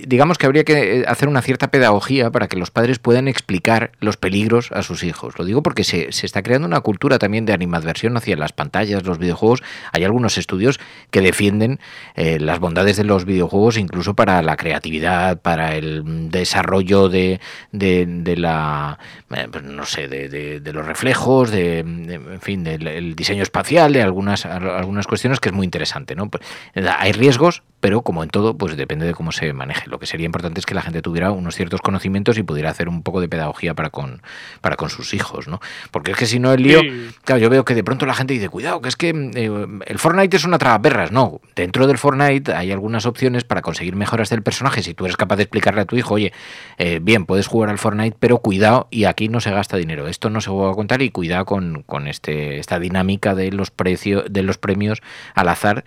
digamos 0.07 0.37
que 0.37 0.45
habría 0.45 0.63
que 0.63 1.01
eh, 1.01 1.05
hacer 1.05 1.27
una 1.27 1.41
cierta 1.41 1.71
pedagogía 1.71 2.31
para 2.31 2.47
que 2.47 2.55
los 2.55 2.71
padres 2.71 2.99
puedan 2.99 3.27
explicar 3.27 3.91
los 3.99 4.15
peligros 4.15 4.71
a 4.71 4.81
sus 4.81 5.03
hijos. 5.03 5.37
Lo 5.37 5.43
digo 5.43 5.61
porque 5.61 5.83
se, 5.83 6.13
se 6.13 6.25
está 6.25 6.41
creando 6.41 6.69
una 6.69 6.79
cultura 6.79 7.19
también 7.19 7.45
de 7.45 7.51
animadversión 7.51 8.15
hacia 8.15 8.37
las 8.37 8.53
pantallas, 8.53 9.03
los 9.03 9.19
videojuegos. 9.19 9.61
Hay 9.91 10.05
algunos 10.05 10.37
estudios 10.37 10.79
que 11.11 11.19
defienden 11.19 11.81
eh, 12.15 12.39
las 12.39 12.61
bondades 12.61 12.95
de 12.95 13.03
los 13.03 13.25
videojuegos 13.25 13.75
incluso 13.75 14.13
para 14.13 14.41
la 14.41 14.55
creatividad, 14.55 15.41
para 15.41 15.75
el 15.75 16.31
desarrollo 16.31 17.09
de, 17.09 17.41
de, 17.73 18.37
la, 18.37 18.99
pues 19.27 19.65
no 19.65 19.85
sé, 19.85 20.07
de 20.07 20.71
los 20.71 20.85
reflejos 20.85 21.24
de, 21.51 21.79
en 21.79 22.41
fin, 22.41 22.63
del 22.63 23.15
diseño 23.15 23.43
espacial, 23.43 23.93
de 23.93 24.01
algunas, 24.01 24.45
algunas 24.45 25.07
cuestiones 25.07 25.39
que 25.39 25.49
es 25.49 25.55
muy 25.55 25.65
interesante. 25.65 26.15
¿no? 26.15 26.29
Pues, 26.29 26.43
hay 26.75 27.11
riesgos, 27.11 27.63
pero 27.85 28.01
como 28.01 28.23
en 28.23 28.29
todo, 28.29 28.57
pues 28.57 28.75
depende 28.77 29.05
de 29.05 29.13
cómo 29.13 29.31
se 29.31 29.53
maneje. 29.53 29.87
Lo 29.87 29.99
que 29.99 30.07
sería 30.07 30.25
importante 30.25 30.59
es 30.59 30.65
que 30.65 30.73
la 30.73 30.81
gente 30.81 31.03
tuviera 31.03 31.29
unos 31.29 31.53
ciertos 31.53 31.81
conocimientos 31.81 32.35
y 32.39 32.41
pudiera 32.41 32.71
hacer 32.71 32.89
un 32.89 33.03
poco 33.03 33.21
de 33.21 33.29
pedagogía 33.29 33.75
para 33.75 33.91
con, 33.91 34.23
para 34.59 34.75
con 34.75 34.89
sus 34.89 35.13
hijos, 35.13 35.47
¿no? 35.47 35.61
Porque 35.91 36.09
es 36.09 36.17
que 36.17 36.25
si 36.25 36.39
no 36.39 36.51
el 36.51 36.63
lío, 36.63 36.81
claro, 37.23 37.39
yo 37.39 37.47
veo 37.47 37.63
que 37.63 37.75
de 37.75 37.83
pronto 37.83 38.07
la 38.07 38.15
gente 38.15 38.33
dice, 38.33 38.49
cuidado, 38.49 38.81
que 38.81 38.89
es 38.89 38.95
que 38.95 39.09
eh, 39.09 39.67
el 39.85 39.99
Fortnite 39.99 40.35
es 40.35 40.45
una 40.45 40.57
perras 40.57 41.11
No, 41.11 41.41
dentro 41.55 41.85
del 41.85 41.99
Fortnite 41.99 42.55
hay 42.55 42.71
algunas 42.71 43.05
opciones 43.05 43.43
para 43.43 43.61
conseguir 43.61 43.95
mejoras 43.95 44.31
del 44.31 44.41
personaje. 44.41 44.81
Si 44.81 44.95
tú 44.95 45.05
eres 45.05 45.15
capaz 45.15 45.35
de 45.35 45.43
explicarle 45.43 45.81
a 45.81 45.85
tu 45.85 45.95
hijo, 45.95 46.15
oye, 46.15 46.33
eh, 46.79 46.97
bien, 47.03 47.27
puedes 47.27 47.45
jugar 47.45 47.69
al 47.69 47.77
Fortnite, 47.77 48.17
pero 48.19 48.39
cuidado, 48.39 48.87
y 48.89 49.03
aquí 49.03 49.29
no 49.29 49.41
se 49.41 49.51
gasta 49.51 49.77
dinero. 49.77 50.07
Esto 50.07 50.31
no 50.31 50.41
se 50.41 50.49
va 50.49 50.71
a 50.71 50.73
contar 50.73 51.03
y 51.03 51.11
cuidado 51.11 51.45
con, 51.45 51.83
con 51.83 52.07
este, 52.07 52.57
esta 52.57 52.79
dinámica 52.79 53.35
de 53.35 53.51
los 53.51 53.69
precios, 53.69 54.23
de 54.27 54.41
los 54.41 54.57
premios 54.57 55.03
al 55.35 55.49
azar 55.49 55.83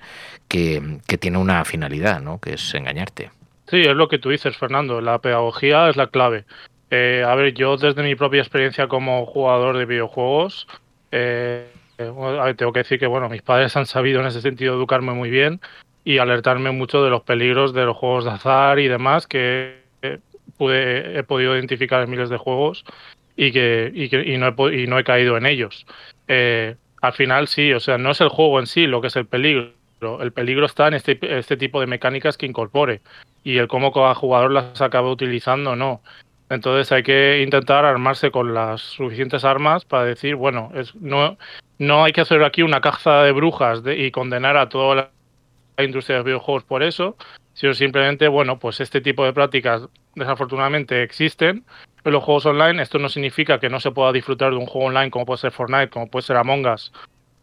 que, 0.46 1.00
que 1.06 1.18
tiene 1.18 1.38
una 1.38 1.64
finalidad, 1.64 1.87
Que 2.40 2.54
es 2.54 2.74
engañarte. 2.74 3.30
Sí, 3.68 3.80
es 3.82 3.94
lo 3.94 4.08
que 4.08 4.18
tú 4.18 4.30
dices, 4.30 4.56
Fernando. 4.56 5.00
La 5.00 5.18
pedagogía 5.18 5.88
es 5.88 5.96
la 5.96 6.06
clave. 6.08 6.44
Eh, 6.90 7.22
a 7.26 7.34
ver, 7.34 7.52
yo 7.54 7.76
desde 7.76 8.02
mi 8.02 8.14
propia 8.14 8.40
experiencia 8.40 8.88
como 8.88 9.26
jugador 9.26 9.76
de 9.76 9.84
videojuegos, 9.84 10.66
eh, 11.12 11.68
tengo 11.96 12.72
que 12.72 12.80
decir 12.80 12.98
que 12.98 13.06
bueno, 13.06 13.28
mis 13.28 13.42
padres 13.42 13.76
han 13.76 13.86
sabido 13.86 14.20
en 14.20 14.26
ese 14.26 14.40
sentido 14.40 14.74
educarme 14.74 15.12
muy 15.12 15.28
bien 15.30 15.60
y 16.04 16.18
alertarme 16.18 16.70
mucho 16.70 17.02
de 17.02 17.10
los 17.10 17.22
peligros 17.22 17.74
de 17.74 17.84
los 17.84 17.96
juegos 17.96 18.24
de 18.24 18.30
azar 18.30 18.78
y 18.78 18.88
demás 18.88 19.26
que 19.26 19.82
he 20.02 21.22
podido 21.26 21.54
identificar 21.54 22.02
en 22.02 22.10
miles 22.10 22.30
de 22.30 22.36
juegos 22.36 22.84
y 23.36 23.52
que, 23.52 23.92
y, 23.94 24.36
no, 24.38 24.48
he, 24.48 24.82
y 24.82 24.86
no 24.86 24.98
he 24.98 25.04
caído 25.04 25.36
en 25.36 25.46
ellos. 25.46 25.86
Eh, 26.26 26.76
al 27.00 27.12
final 27.12 27.46
sí, 27.48 27.72
o 27.72 27.80
sea, 27.80 27.98
no 27.98 28.10
es 28.10 28.20
el 28.20 28.28
juego 28.28 28.58
en 28.58 28.66
sí 28.66 28.86
lo 28.86 29.00
que 29.00 29.06
es 29.08 29.16
el 29.16 29.26
peligro. 29.26 29.72
El 30.00 30.32
peligro 30.32 30.66
está 30.66 30.88
en 30.88 30.94
este, 30.94 31.18
este 31.38 31.56
tipo 31.56 31.80
de 31.80 31.86
mecánicas 31.86 32.36
que 32.36 32.46
incorpore 32.46 33.00
y 33.42 33.58
el 33.58 33.68
cómo 33.68 33.92
cada 33.92 34.14
jugador 34.14 34.52
las 34.52 34.80
acaba 34.80 35.10
utilizando 35.10 35.74
no. 35.76 36.02
Entonces 36.50 36.90
hay 36.92 37.02
que 37.02 37.42
intentar 37.42 37.84
armarse 37.84 38.30
con 38.30 38.54
las 38.54 38.80
suficientes 38.80 39.44
armas 39.44 39.84
para 39.84 40.04
decir, 40.04 40.34
bueno, 40.34 40.70
es, 40.74 40.94
no, 40.94 41.36
no 41.78 42.04
hay 42.04 42.12
que 42.12 42.22
hacer 42.22 42.42
aquí 42.42 42.62
una 42.62 42.80
caza 42.80 43.22
de 43.22 43.32
brujas 43.32 43.82
y 43.84 44.10
condenar 44.10 44.56
a 44.56 44.68
toda 44.68 45.10
la 45.76 45.84
industria 45.84 46.18
de 46.18 46.24
videojuegos 46.24 46.64
por 46.64 46.82
eso, 46.82 47.16
sino 47.52 47.74
simplemente, 47.74 48.28
bueno, 48.28 48.58
pues 48.58 48.80
este 48.80 49.00
tipo 49.00 49.24
de 49.24 49.32
prácticas 49.32 49.88
desafortunadamente 50.14 51.02
existen 51.02 51.64
en 52.04 52.12
los 52.12 52.24
juegos 52.24 52.46
online. 52.46 52.82
Esto 52.82 52.98
no 52.98 53.08
significa 53.08 53.58
que 53.58 53.68
no 53.68 53.78
se 53.78 53.90
pueda 53.90 54.12
disfrutar 54.12 54.50
de 54.50 54.56
un 54.56 54.66
juego 54.66 54.88
online 54.88 55.10
como 55.10 55.26
puede 55.26 55.38
ser 55.38 55.52
Fortnite, 55.52 55.90
como 55.90 56.08
puede 56.08 56.22
ser 56.22 56.36
Among 56.36 56.66
Us, 56.66 56.92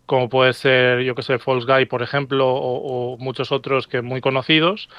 como 0.05 0.29
puede 0.29 0.53
ser, 0.53 1.01
yo 1.01 1.15
que 1.15 1.23
sé, 1.23 1.39
False 1.39 1.65
Guy, 1.65 1.85
por 1.85 2.01
ejemplo, 2.03 2.47
o, 2.47 3.17
muchos 3.17 3.51
otros 3.51 3.87
que 3.87 4.01
muy 4.01 4.21
conocidos. 4.21 4.89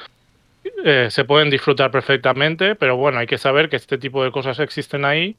Eh, 0.84 1.08
se 1.10 1.24
pueden 1.24 1.50
disfrutar 1.50 1.90
perfectamente, 1.90 2.74
pero 2.74 2.96
bueno, 2.96 3.18
hay 3.18 3.26
que 3.26 3.38
saber 3.38 3.68
que 3.68 3.76
este 3.76 3.98
tipo 3.98 4.24
de 4.24 4.32
cosas 4.32 4.58
existen 4.58 5.04
ahí 5.04 5.36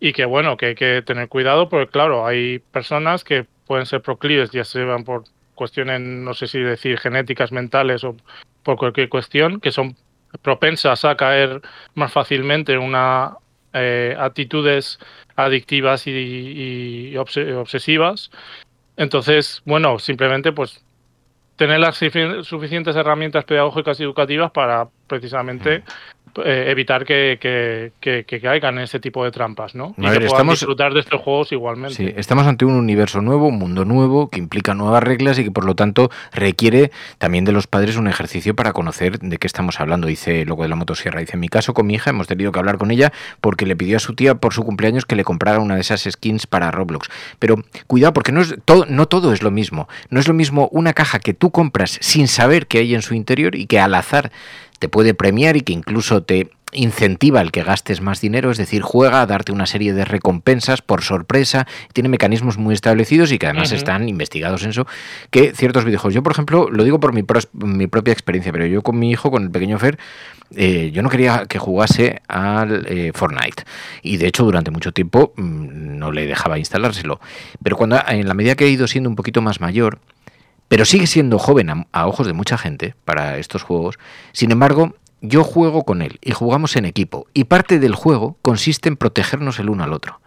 y 0.00 0.12
que 0.12 0.26
bueno, 0.26 0.56
que 0.56 0.66
hay 0.66 0.74
que 0.74 1.02
tener 1.02 1.28
cuidado 1.28 1.68
porque 1.68 1.90
claro, 1.90 2.26
hay 2.26 2.58
personas 2.58 3.24
que 3.24 3.46
pueden 3.66 3.86
ser 3.86 4.02
proclives, 4.02 4.50
ya 4.50 4.62
van 4.84 5.04
por 5.04 5.24
cuestiones, 5.54 6.00
no 6.00 6.34
sé 6.34 6.46
si 6.46 6.60
decir 6.60 6.98
genéticas, 6.98 7.52
mentales 7.52 8.04
o 8.04 8.16
por 8.62 8.76
cualquier 8.76 9.08
cuestión, 9.08 9.60
que 9.60 9.72
son 9.72 9.96
propensas 10.42 11.04
a 11.04 11.16
caer 11.16 11.62
más 11.94 12.12
fácilmente 12.12 12.74
en 12.74 12.80
una 12.80 13.36
eh, 13.72 14.14
actitudes 14.18 14.98
adictivas 15.36 16.06
y, 16.06 17.14
obsesivas. 17.16 18.30
Entonces, 18.96 19.62
bueno, 19.64 19.98
simplemente 19.98 20.52
pues 20.52 20.84
tener 21.56 21.80
las 21.80 21.96
suficientes 21.96 22.96
herramientas 22.96 23.44
pedagógicas 23.44 23.98
y 23.98 24.02
educativas 24.02 24.50
para 24.50 24.88
precisamente 25.06 25.82
eh, 26.44 26.70
evitar 26.70 27.04
que, 27.04 27.38
que, 27.40 28.40
caigan 28.40 28.78
en 28.78 28.84
ese 28.84 29.00
tipo 29.00 29.24
de 29.24 29.30
trampas, 29.30 29.74
¿no? 29.74 29.94
y 29.96 30.02
que 30.02 30.24
estamos, 30.24 30.60
disfrutar 30.60 30.92
de 30.92 31.00
estos 31.00 31.20
juegos 31.20 31.52
igualmente. 31.52 31.94
Sí, 31.94 32.12
estamos 32.16 32.46
ante 32.46 32.64
un 32.64 32.74
universo 32.74 33.20
nuevo, 33.22 33.48
un 33.48 33.58
mundo 33.58 33.84
nuevo, 33.84 34.28
que 34.28 34.38
implica 34.38 34.74
nuevas 34.74 35.02
reglas 35.02 35.38
y 35.38 35.44
que 35.44 35.50
por 35.50 35.64
lo 35.64 35.74
tanto 35.74 36.10
requiere 36.32 36.90
también 37.18 37.44
de 37.44 37.52
los 37.52 37.66
padres 37.66 37.96
un 37.96 38.08
ejercicio 38.08 38.54
para 38.54 38.72
conocer 38.72 39.18
de 39.18 39.38
qué 39.38 39.46
estamos 39.46 39.80
hablando. 39.80 40.06
Dice 40.06 40.44
luego 40.44 40.62
de 40.62 40.68
la 40.68 40.76
motosierra, 40.76 41.20
dice, 41.20 41.34
en 41.34 41.40
mi 41.40 41.48
caso 41.48 41.74
con 41.74 41.86
mi 41.86 41.94
hija 41.94 42.10
hemos 42.10 42.26
tenido 42.26 42.52
que 42.52 42.58
hablar 42.58 42.78
con 42.78 42.90
ella 42.90 43.12
porque 43.40 43.66
le 43.66 43.76
pidió 43.76 43.96
a 43.96 44.00
su 44.00 44.14
tía 44.14 44.34
por 44.36 44.52
su 44.52 44.62
cumpleaños 44.62 45.04
que 45.04 45.16
le 45.16 45.24
comprara 45.24 45.60
una 45.60 45.74
de 45.74 45.80
esas 45.80 46.02
skins 46.02 46.46
para 46.46 46.70
Roblox. 46.70 47.08
Pero 47.38 47.56
cuidado, 47.86 48.12
porque 48.12 48.32
no, 48.32 48.40
es 48.40 48.56
todo, 48.64 48.86
no 48.88 49.06
todo 49.06 49.32
es 49.32 49.42
lo 49.42 49.50
mismo. 49.50 49.88
No 50.10 50.20
es 50.20 50.28
lo 50.28 50.34
mismo 50.34 50.68
una 50.72 50.92
caja 50.92 51.18
que 51.18 51.34
tú 51.34 51.50
compras 51.50 51.98
sin 52.00 52.28
saber 52.28 52.66
qué 52.66 52.78
hay 52.78 52.94
en 52.94 53.02
su 53.02 53.14
interior 53.14 53.54
y 53.54 53.66
que 53.66 53.80
al 53.80 53.94
azar 53.94 54.30
te 54.78 54.88
puede 54.88 55.14
premiar 55.14 55.56
y 55.56 55.62
que 55.62 55.72
incluso 55.72 56.22
te 56.22 56.50
incentiva 56.72 57.40
el 57.40 57.52
que 57.52 57.62
gastes 57.62 58.00
más 58.00 58.20
dinero, 58.20 58.50
es 58.50 58.58
decir, 58.58 58.82
juega 58.82 59.20
a 59.20 59.26
darte 59.26 59.52
una 59.52 59.66
serie 59.66 59.94
de 59.94 60.04
recompensas 60.04 60.82
por 60.82 61.02
sorpresa, 61.02 61.66
tiene 61.92 62.08
mecanismos 62.08 62.58
muy 62.58 62.74
establecidos 62.74 63.32
y 63.32 63.38
que 63.38 63.46
además 63.46 63.72
están 63.72 64.08
investigados 64.08 64.64
en 64.64 64.70
eso, 64.70 64.86
que 65.30 65.52
ciertos 65.52 65.84
videojuegos, 65.84 66.14
yo 66.14 66.22
por 66.22 66.32
ejemplo, 66.32 66.68
lo 66.70 66.84
digo 66.84 67.00
por 67.00 67.12
mi, 67.12 67.24
mi 67.52 67.86
propia 67.86 68.12
experiencia, 68.12 68.52
pero 68.52 68.66
yo 68.66 68.82
con 68.82 68.98
mi 68.98 69.10
hijo, 69.10 69.30
con 69.30 69.44
el 69.44 69.50
pequeño 69.50 69.78
Fer, 69.78 69.98
eh, 70.54 70.90
yo 70.92 71.02
no 71.02 71.08
quería 71.08 71.46
que 71.48 71.58
jugase 71.58 72.22
al 72.28 72.86
eh, 72.88 73.10
Fortnite. 73.14 73.64
Y 74.02 74.16
de 74.16 74.28
hecho 74.28 74.44
durante 74.44 74.70
mucho 74.70 74.92
tiempo 74.92 75.32
mm, 75.36 75.98
no 75.98 76.12
le 76.12 76.26
dejaba 76.26 76.58
instalárselo, 76.58 77.20
pero 77.62 77.76
cuando 77.76 78.00
en 78.08 78.28
la 78.28 78.34
medida 78.34 78.54
que 78.54 78.66
he 78.66 78.70
ido 78.70 78.86
siendo 78.86 79.08
un 79.08 79.16
poquito 79.16 79.42
más 79.42 79.60
mayor, 79.60 79.98
pero 80.68 80.84
sigue 80.84 81.06
siendo 81.06 81.38
joven 81.38 81.86
a, 81.92 82.06
ojos 82.06 82.26
de 82.26 82.32
mucha 82.32 82.58
gente 82.58 82.94
para 83.04 83.38
estos 83.38 83.62
juegos. 83.62 83.98
Sin 84.32 84.50
embargo, 84.50 84.94
yo 85.20 85.44
juego 85.44 85.84
con 85.84 86.02
él 86.02 86.18
y 86.22 86.32
jugamos 86.32 86.76
en 86.76 86.84
equipo 86.84 87.26
y 87.34 87.44
parte 87.44 87.78
del 87.78 87.94
juego 87.94 88.36
consiste 88.42 88.88
en 88.88 88.96
protegernos 88.96 89.58
el 89.58 89.70
uno 89.70 89.84
al 89.84 89.92
otro 89.92 90.20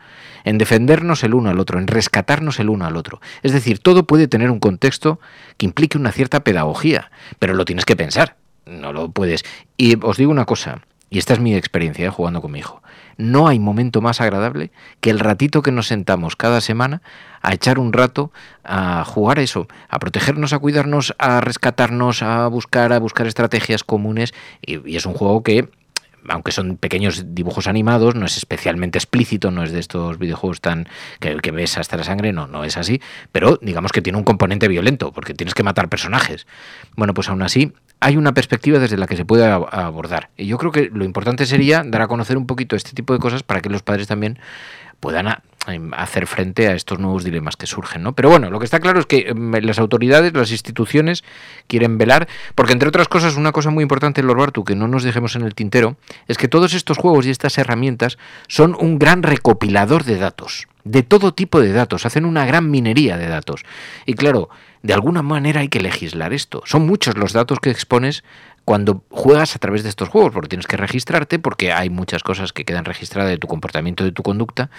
en 0.46 0.58
defendernos 0.58 1.24
el 1.26 1.34
uno 1.34 1.50
al 1.50 1.60
otro, 1.60 1.80
en 1.80 1.88
rescatarnos 1.88 2.60
el 2.60 2.70
uno 2.70 2.86
al 2.86 2.96
otro. 2.96 3.20
Es 3.44 3.52
decir, 3.52 3.80
todo 3.80 4.06
puede 4.06 4.28
tener 4.28 4.50
un 4.50 4.60
contexto 4.60 5.20
que 5.58 5.66
implique 5.66 5.98
una 5.98 6.14
cierta 6.14 6.40
pedagogía, 6.46 7.12
pero 7.40 7.54
lo 7.54 7.66
tienes 7.66 7.84
que 7.84 7.98
pensar, 7.98 8.38
no 8.66 8.94
lo 8.94 9.12
puedes. 9.12 9.44
Y 9.78 9.98
os 10.04 10.18
digo 10.18 10.32
una 10.32 10.46
cosa, 10.46 10.82
y 11.10 11.18
esta 11.18 11.34
es 11.34 11.40
mi 11.40 11.56
experiencia 11.56 12.08
¿eh? 12.08 12.10
jugando 12.10 12.42
con 12.42 12.52
mi 12.52 12.60
hijo, 12.60 12.82
no 13.18 13.48
hay 13.48 13.60
momento 13.60 14.02
más 14.02 14.22
agradable 14.22 14.72
que 15.02 15.10
el 15.10 15.20
ratito 15.20 15.62
que 15.62 15.72
nos 15.72 15.88
sentamos 15.88 16.36
cada 16.36 16.62
semana 16.62 17.02
a 17.42 17.54
echar 17.54 17.80
un 17.80 17.94
rato 17.94 18.32
a 18.64 19.04
jugar 19.06 19.40
eso, 19.40 19.68
a 19.90 20.00
protegernos, 20.00 20.54
a 20.54 20.60
cuidarnos, 20.60 21.16
a 21.18 21.42
rescatarnos, 21.42 22.22
a 22.24 22.48
buscar, 22.48 22.94
a 22.94 23.00
buscar 23.00 23.28
estrategias 23.28 23.84
comunes. 23.84 24.34
Y, 24.62 24.88
y 24.90 24.98
es 24.98 25.06
un 25.06 25.14
juego 25.14 25.44
que 25.44 25.70
aunque 26.28 26.52
son 26.52 26.78
pequeños 26.78 27.34
dibujos 27.34 27.68
animados, 27.68 28.16
no 28.16 28.26
es 28.26 28.38
especialmente 28.38 28.98
explícito, 28.98 29.52
no 29.52 29.64
es 29.64 29.72
de 29.72 29.80
estos 29.80 30.18
videojuegos 30.18 30.62
tan 30.62 30.88
que, 31.20 31.38
que 31.38 31.52
ves 31.52 31.78
hasta 31.78 31.98
la 31.98 32.04
sangre, 32.04 32.34
no, 32.34 32.48
no 32.48 32.64
es 32.64 32.78
así, 32.78 33.02
pero 33.32 33.58
digamos 33.62 33.92
que 33.92 34.02
tiene 34.02 34.18
un 34.18 34.24
componente 34.24 34.68
violento, 34.68 35.12
porque 35.12 35.34
tienes 35.34 35.54
que 35.54 35.64
matar 35.64 35.90
personajes. 35.90 36.48
Bueno, 36.96 37.14
pues 37.14 37.30
aún 37.30 37.42
así 37.42 37.74
hay 38.00 38.18
una 38.18 38.34
perspectiva 38.34 38.80
desde 38.80 38.98
la 38.98 39.08
que 39.08 39.16
se 39.16 39.26
puede 39.26 39.46
abordar. 39.46 40.30
Y 40.38 40.48
yo 40.48 40.58
creo 40.58 40.72
que 40.72 40.90
lo 40.94 41.04
importante 41.04 41.46
sería 41.46 41.84
dar 41.86 42.02
a 42.02 42.08
conocer 42.08 42.38
un 42.38 42.48
poquito 42.48 42.76
este 42.76 42.92
tipo 42.94 43.14
de 43.14 43.20
cosas 43.20 43.44
para 43.44 43.62
que 43.62 43.70
los 43.70 43.82
padres 43.82 44.08
también 44.08 44.40
puedan 45.00 45.28
hacer 45.96 46.26
frente 46.26 46.68
a 46.68 46.74
estos 46.74 47.00
nuevos 47.00 47.24
dilemas 47.24 47.56
que 47.56 47.68
surgen, 47.68 48.02
¿no? 48.02 48.14
Pero 48.14 48.30
bueno, 48.30 48.50
lo 48.50 48.60
que 48.60 48.66
está 48.66 48.80
claro 48.80 49.00
es 49.00 49.06
que 49.06 49.30
em, 49.30 49.52
las 49.52 49.80
autoridades, 49.80 50.34
las 50.34 50.52
instituciones 50.52 51.24
quieren 51.68 51.98
velar, 51.98 52.28
porque 52.56 52.74
entre 52.74 52.90
otras 52.90 53.08
cosas, 53.08 53.36
una 53.36 53.52
cosa 53.52 53.70
muy 53.70 53.84
importante, 53.84 54.24
Lord 54.24 54.38
Bartu, 54.38 54.64
que 54.64 54.76
no 54.76 54.88
nos 54.88 55.04
dejemos 55.04 55.36
en 55.36 55.44
el 55.44 55.56
tintero, 55.56 55.98
es 56.28 56.38
que 56.38 56.48
todos 56.48 56.74
estos 56.74 56.98
juegos 56.98 57.26
y 57.26 57.30
estas 57.30 57.58
herramientas 57.58 58.18
son 58.48 58.76
un 58.80 58.98
gran 59.00 59.22
recopilador 59.22 60.06
de 60.06 60.18
datos, 60.18 60.68
de 60.84 61.04
todo 61.04 61.34
tipo 61.34 61.60
de 61.60 61.72
datos, 61.72 62.06
hacen 62.06 62.26
una 62.26 62.46
gran 62.46 62.72
minería 62.72 63.18
de 63.18 63.28
datos. 63.28 63.64
Y 64.06 64.14
claro, 64.14 64.50
de 64.82 64.94
alguna 64.94 65.22
manera 65.22 65.62
hay 65.62 65.68
que 65.68 65.82
legislar 65.82 66.34
esto. 66.34 66.64
Son 66.66 66.86
muchos 66.86 67.18
los 67.18 67.34
datos 67.34 67.60
que 67.60 67.70
expones 67.70 68.24
cuando 68.70 69.02
juegas 69.10 69.56
a 69.56 69.58
través 69.58 69.82
de 69.82 69.90
estos 69.90 70.10
juegos, 70.10 70.32
porque 70.32 70.48
tienes 70.48 70.68
que 70.68 70.78
registrarte, 70.78 71.40
porque 71.40 71.74
hay 71.74 71.90
muchas 71.90 72.22
cosas 72.22 72.54
que 72.54 72.66
quedan 72.66 72.86
registradas 72.86 73.32
de 73.32 73.40
tu 73.40 73.48
comportamiento, 73.48 74.04
de 74.04 74.12
tu 74.12 74.22
conducta, 74.22 74.70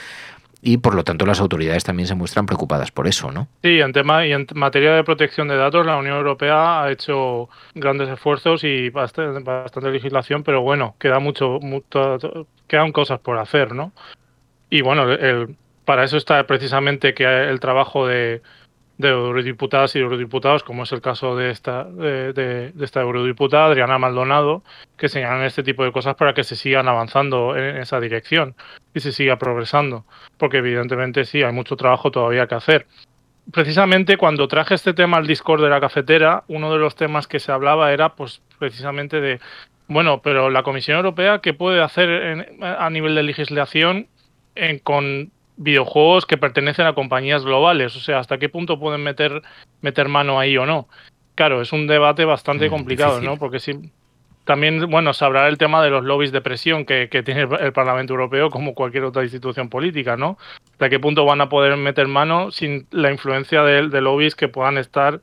y 0.62 0.76
por 0.76 0.94
lo 0.94 1.02
tanto 1.02 1.26
las 1.26 1.40
autoridades 1.40 1.82
también 1.82 2.06
se 2.06 2.14
muestran 2.14 2.46
preocupadas 2.46 2.92
por 2.92 3.08
eso, 3.08 3.32
¿no? 3.32 3.48
Sí, 3.64 3.80
en 3.80 3.92
tema 3.92 4.24
y 4.24 4.30
en 4.30 4.46
materia 4.54 4.92
de 4.92 5.02
protección 5.02 5.48
de 5.48 5.56
datos, 5.56 5.84
la 5.84 5.96
Unión 5.96 6.18
Europea 6.18 6.84
ha 6.84 6.92
hecho 6.92 7.48
grandes 7.74 8.08
esfuerzos 8.08 8.62
y 8.62 8.90
bastante, 8.90 9.42
bastante 9.42 9.90
legislación, 9.90 10.44
pero 10.44 10.62
bueno, 10.62 10.94
queda 11.00 11.18
mucho, 11.18 11.58
mucho, 11.60 12.46
quedan 12.68 12.92
cosas 12.92 13.18
por 13.18 13.38
hacer, 13.38 13.74
¿no? 13.74 13.90
Y 14.70 14.82
bueno, 14.82 15.10
el, 15.10 15.56
para 15.84 16.04
eso 16.04 16.16
está 16.16 16.46
precisamente 16.46 17.12
que 17.12 17.24
el 17.24 17.58
trabajo 17.58 18.06
de, 18.06 18.40
de 19.00 19.08
eurodiputadas 19.08 19.96
y 19.96 19.98
eurodiputados, 19.98 20.62
como 20.62 20.82
es 20.82 20.92
el 20.92 21.00
caso 21.00 21.34
de 21.34 21.50
esta, 21.50 21.84
de, 21.84 22.72
esta 22.78 23.00
eurodiputada, 23.00 23.66
Adriana 23.66 23.98
Maldonado, 23.98 24.62
que 24.98 25.08
señalan 25.08 25.42
este 25.44 25.62
tipo 25.62 25.84
de 25.84 25.92
cosas 25.92 26.16
para 26.16 26.34
que 26.34 26.44
se 26.44 26.54
sigan 26.54 26.86
avanzando 26.86 27.56
en 27.56 27.78
esa 27.78 27.98
dirección 27.98 28.54
y 28.94 29.00
se 29.00 29.12
siga 29.12 29.36
progresando, 29.36 30.04
porque 30.36 30.58
evidentemente 30.58 31.24
sí, 31.24 31.42
hay 31.42 31.52
mucho 31.52 31.76
trabajo 31.76 32.10
todavía 32.10 32.46
que 32.46 32.54
hacer. 32.54 32.86
Precisamente 33.50 34.18
cuando 34.18 34.46
traje 34.48 34.74
este 34.74 34.92
tema 34.92 35.16
al 35.16 35.26
Discord 35.26 35.62
de 35.62 35.70
la 35.70 35.80
cafetera, 35.80 36.44
uno 36.48 36.70
de 36.70 36.78
los 36.78 36.94
temas 36.94 37.26
que 37.26 37.40
se 37.40 37.50
hablaba 37.50 37.92
era 37.92 38.10
pues 38.10 38.42
precisamente 38.58 39.20
de, 39.22 39.40
bueno, 39.88 40.20
pero 40.20 40.50
la 40.50 40.62
Comisión 40.62 40.98
Europea, 40.98 41.40
¿qué 41.40 41.54
puede 41.54 41.82
hacer 41.82 42.58
a 42.60 42.90
nivel 42.90 43.14
de 43.14 43.22
legislación 43.22 44.08
en, 44.54 44.78
con 44.78 45.32
videojuegos 45.60 46.24
que 46.24 46.38
pertenecen 46.38 46.86
a 46.86 46.94
compañías 46.94 47.44
globales, 47.44 47.94
o 47.94 48.00
sea, 48.00 48.18
hasta 48.18 48.38
qué 48.38 48.48
punto 48.48 48.80
pueden 48.80 49.02
meter, 49.02 49.42
meter 49.82 50.08
mano 50.08 50.40
ahí 50.40 50.56
o 50.56 50.64
no. 50.64 50.88
Claro, 51.34 51.60
es 51.60 51.72
un 51.72 51.86
debate 51.86 52.24
bastante 52.24 52.68
mm, 52.68 52.70
complicado, 52.70 53.12
difícil. 53.12 53.30
¿no? 53.30 53.38
Porque 53.38 53.60
sí, 53.60 53.92
también, 54.44 54.90
bueno, 54.90 55.12
se 55.12 55.24
hablará 55.24 55.48
el 55.48 55.58
tema 55.58 55.82
de 55.82 55.90
los 55.90 56.02
lobbies 56.02 56.32
de 56.32 56.40
presión 56.40 56.86
que, 56.86 57.08
que, 57.10 57.22
tiene 57.22 57.46
el 57.60 57.72
Parlamento 57.74 58.14
Europeo 58.14 58.48
como 58.48 58.74
cualquier 58.74 59.04
otra 59.04 59.22
institución 59.22 59.68
política, 59.68 60.16
¿no? 60.16 60.38
Hasta 60.72 60.88
qué 60.88 60.98
punto 60.98 61.26
van 61.26 61.42
a 61.42 61.50
poder 61.50 61.76
meter 61.76 62.08
mano 62.08 62.50
sin 62.50 62.86
la 62.90 63.10
influencia 63.10 63.62
de, 63.62 63.88
de 63.88 64.00
lobbies 64.00 64.34
que 64.34 64.48
puedan 64.48 64.78
estar 64.78 65.20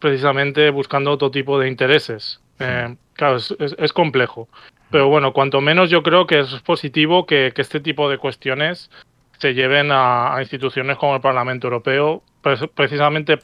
precisamente 0.00 0.70
buscando 0.70 1.10
otro 1.10 1.30
tipo 1.30 1.60
de 1.60 1.68
intereses. 1.68 2.40
Eh, 2.58 2.96
claro, 3.12 3.36
es, 3.36 3.54
es, 3.58 3.76
es, 3.78 3.92
complejo. 3.92 4.48
Pero 4.90 5.08
bueno, 5.08 5.34
cuanto 5.34 5.60
menos 5.60 5.90
yo 5.90 6.02
creo 6.02 6.26
que 6.26 6.40
es 6.40 6.54
positivo 6.62 7.26
que, 7.26 7.52
que 7.54 7.60
este 7.60 7.80
tipo 7.80 8.08
de 8.08 8.18
cuestiones 8.18 8.90
se 9.38 9.54
lleven 9.54 9.90
a, 9.92 10.34
a, 10.34 10.40
instituciones 10.40 10.96
como 10.96 11.14
el 11.14 11.20
Parlamento 11.20 11.66
Europeo. 11.66 12.22
Pues, 12.42 12.60
precisamente 12.74 13.38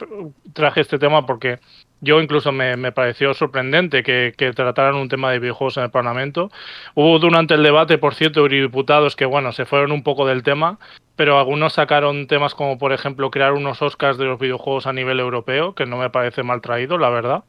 traje 0.53 0.81
este 0.81 0.97
tema 0.97 1.25
porque 1.25 1.59
yo 2.03 2.21
incluso 2.21 2.51
me, 2.51 2.75
me 2.75 2.91
pareció 2.91 3.33
sorprendente 3.33 4.03
que, 4.03 4.33
que, 4.37 4.51
trataran 4.51 4.95
un 4.95 5.07
tema 5.07 5.31
de 5.31 5.39
videojuegos 5.39 5.77
en 5.77 5.83
el 5.83 5.89
Parlamento. 5.89 6.51
Hubo 6.95 7.17
durante 7.17 7.53
el 7.53 7.63
debate, 7.63 7.97
por 7.97 8.13
cierto, 8.13 8.41
eurodiputados 8.41 9.15
que, 9.15 9.25
bueno, 9.25 9.53
se 9.53 9.65
fueron 9.65 9.91
un 9.93 10.03
poco 10.03 10.27
del 10.27 10.43
tema, 10.43 10.79
pero 11.15 11.39
algunos 11.39 11.73
sacaron 11.73 12.27
temas 12.27 12.55
como, 12.55 12.77
por 12.77 12.91
ejemplo, 12.91 13.31
crear 13.31 13.53
unos 13.53 13.81
Oscars 13.81 14.17
de 14.17 14.25
los 14.25 14.39
videojuegos 14.39 14.85
a 14.85 14.93
nivel 14.93 15.19
europeo, 15.21 15.75
que 15.75 15.85
no 15.85 15.97
me 15.97 16.09
parece 16.09 16.43
mal 16.43 16.61
traído, 16.61 16.97
la 16.97 17.09
verdad. 17.09 17.43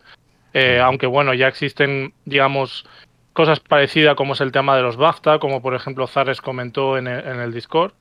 Eh, 0.53 0.81
aunque, 0.81 1.07
bueno, 1.07 1.35
ya 1.35 1.49
existen, 1.49 2.15
digamos, 2.25 2.87
cosas 3.33 3.59
parecidas 3.59 4.15
como 4.15 4.35
es 4.35 4.41
el 4.41 4.53
tema 4.53 4.77
de 4.77 4.83
los 4.83 4.97
BAFTA, 4.97 5.41
como 5.41 5.61
por 5.61 5.75
ejemplo 5.75 6.07
Zares 6.07 6.41
comentó 6.41 6.97
en 6.97 7.09
el, 7.09 7.27
en 7.27 7.41
el 7.41 7.53
Discord. 7.53 7.93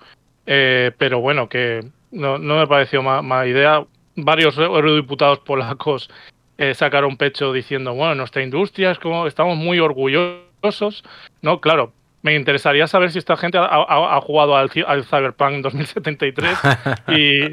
Eh, 0.45 0.91
pero 0.97 1.19
bueno, 1.19 1.49
que 1.49 1.81
no, 2.11 2.37
no 2.37 2.57
me 2.57 2.67
pareció 2.67 3.01
mala 3.01 3.47
idea. 3.47 3.85
Varios 4.15 4.57
eurodiputados 4.57 5.39
polacos 5.39 6.09
eh, 6.57 6.73
sacaron 6.73 7.17
pecho 7.17 7.51
diciendo, 7.51 7.93
bueno, 7.93 8.15
nuestra 8.15 8.43
industria 8.43 8.91
es 8.91 8.99
como, 8.99 9.27
estamos 9.27 9.57
muy 9.57 9.79
orgullosos. 9.79 11.03
No, 11.41 11.59
claro, 11.59 11.93
me 12.23 12.35
interesaría 12.35 12.87
saber 12.87 13.11
si 13.11 13.19
esta 13.19 13.35
gente 13.35 13.57
ha, 13.57 13.65
ha, 13.65 14.17
ha 14.17 14.21
jugado 14.21 14.55
al, 14.55 14.71
al, 14.87 15.03
Cyberpunk 15.03 15.61
2073 15.61 16.57
y, 17.09 17.45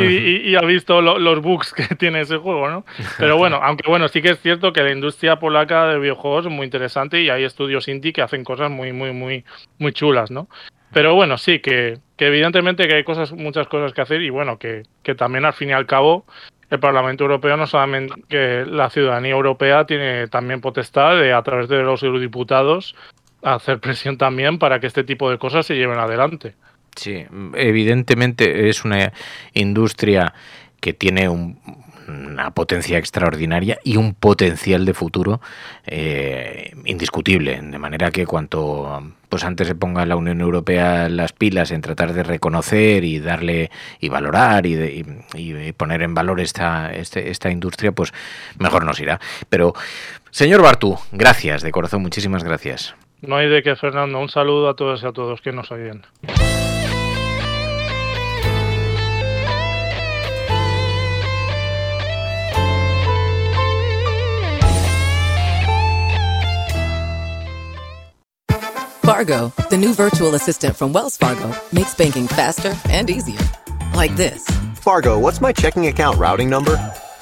y, 0.00 0.02
y, 0.02 0.50
y 0.50 0.56
ha 0.56 0.60
visto 0.60 1.00
lo, 1.02 1.18
los 1.18 1.42
bugs 1.42 1.72
que 1.72 1.96
tiene 1.96 2.20
ese 2.20 2.36
juego, 2.36 2.70
¿no? 2.70 2.84
Pero 3.18 3.36
bueno, 3.36 3.58
aunque 3.62 3.90
bueno, 3.90 4.06
sí 4.08 4.22
que 4.22 4.30
es 4.30 4.40
cierto 4.40 4.72
que 4.72 4.82
la 4.82 4.92
industria 4.92 5.40
polaca 5.40 5.88
de 5.88 5.98
videojuegos 5.98 6.46
es 6.46 6.52
muy 6.52 6.66
interesante 6.66 7.20
y 7.20 7.30
hay 7.30 7.42
estudios 7.42 7.88
indie 7.88 8.12
que 8.12 8.22
hacen 8.22 8.44
cosas 8.44 8.70
muy, 8.70 8.92
muy, 8.92 9.12
muy, 9.12 9.44
muy 9.78 9.92
chulas, 9.92 10.30
¿no? 10.30 10.48
Pero 10.92 11.14
bueno, 11.14 11.38
sí, 11.38 11.60
que, 11.60 11.98
que, 12.16 12.26
evidentemente 12.26 12.88
que 12.88 12.94
hay 12.94 13.04
cosas, 13.04 13.32
muchas 13.32 13.68
cosas 13.68 13.92
que 13.92 14.00
hacer 14.00 14.22
y 14.22 14.30
bueno, 14.30 14.58
que, 14.58 14.82
que 15.02 15.14
también 15.14 15.44
al 15.44 15.52
fin 15.52 15.70
y 15.70 15.72
al 15.72 15.86
cabo 15.86 16.24
el 16.70 16.78
Parlamento 16.78 17.24
Europeo 17.24 17.56
no 17.56 17.66
solamente 17.66 18.14
que 18.28 18.64
la 18.66 18.90
ciudadanía 18.90 19.32
europea 19.32 19.86
tiene 19.86 20.28
también 20.28 20.60
potestad 20.60 21.16
de 21.16 21.32
a 21.32 21.42
través 21.42 21.68
de 21.68 21.82
los 21.82 22.02
eurodiputados 22.02 22.94
hacer 23.42 23.80
presión 23.80 24.18
también 24.18 24.58
para 24.58 24.80
que 24.80 24.86
este 24.86 25.04
tipo 25.04 25.30
de 25.30 25.38
cosas 25.38 25.66
se 25.66 25.74
lleven 25.74 25.98
adelante. 25.98 26.54
Sí, 26.96 27.24
evidentemente 27.54 28.68
es 28.68 28.84
una 28.84 29.12
industria 29.54 30.34
que 30.80 30.92
tiene 30.92 31.28
un, 31.28 31.58
una 32.08 32.50
potencia 32.50 32.98
extraordinaria 32.98 33.78
y 33.84 33.96
un 33.96 34.14
potencial 34.14 34.84
de 34.84 34.94
futuro 34.94 35.40
eh, 35.86 36.72
indiscutible. 36.84 37.60
De 37.62 37.78
manera 37.78 38.10
que 38.10 38.26
cuanto 38.26 39.02
pues 39.30 39.44
antes 39.44 39.68
se 39.68 39.74
ponga 39.74 40.04
la 40.04 40.16
Unión 40.16 40.40
Europea 40.42 41.08
las 41.08 41.32
pilas 41.32 41.70
en 41.70 41.80
tratar 41.80 42.12
de 42.12 42.22
reconocer 42.22 43.04
y 43.04 43.20
darle 43.20 43.70
y 44.00 44.10
valorar 44.10 44.66
y, 44.66 44.74
de, 44.74 45.06
y, 45.34 45.72
poner 45.72 46.02
en 46.02 46.14
valor 46.14 46.40
esta, 46.40 46.92
este, 46.92 47.30
esta 47.30 47.50
industria, 47.50 47.92
pues 47.92 48.12
mejor 48.58 48.84
nos 48.84 49.00
irá. 49.00 49.20
Pero, 49.48 49.72
señor 50.30 50.62
Bartú, 50.62 50.98
gracias, 51.12 51.62
de 51.62 51.70
corazón, 51.70 52.02
muchísimas 52.02 52.44
gracias. 52.44 52.94
No 53.22 53.36
hay 53.36 53.48
de 53.48 53.62
qué, 53.62 53.76
Fernando. 53.76 54.18
Un 54.18 54.28
saludo 54.28 54.68
a 54.68 54.74
todos 54.74 55.02
y 55.02 55.06
a 55.06 55.12
todos 55.12 55.40
que 55.40 55.52
nos 55.52 55.70
oyen. 55.70 56.02
Fargo, 69.20 69.52
the 69.68 69.76
new 69.76 69.92
virtual 69.92 70.34
assistant 70.34 70.74
from 70.74 70.94
Wells 70.94 71.18
Fargo, 71.18 71.54
makes 71.74 71.94
banking 71.94 72.26
faster 72.26 72.74
and 72.88 73.10
easier. 73.10 73.38
Like 73.94 74.16
this 74.16 74.48
Fargo, 74.76 75.18
what's 75.18 75.42
my 75.42 75.52
checking 75.52 75.88
account 75.88 76.16
routing 76.16 76.48
number? 76.48 76.74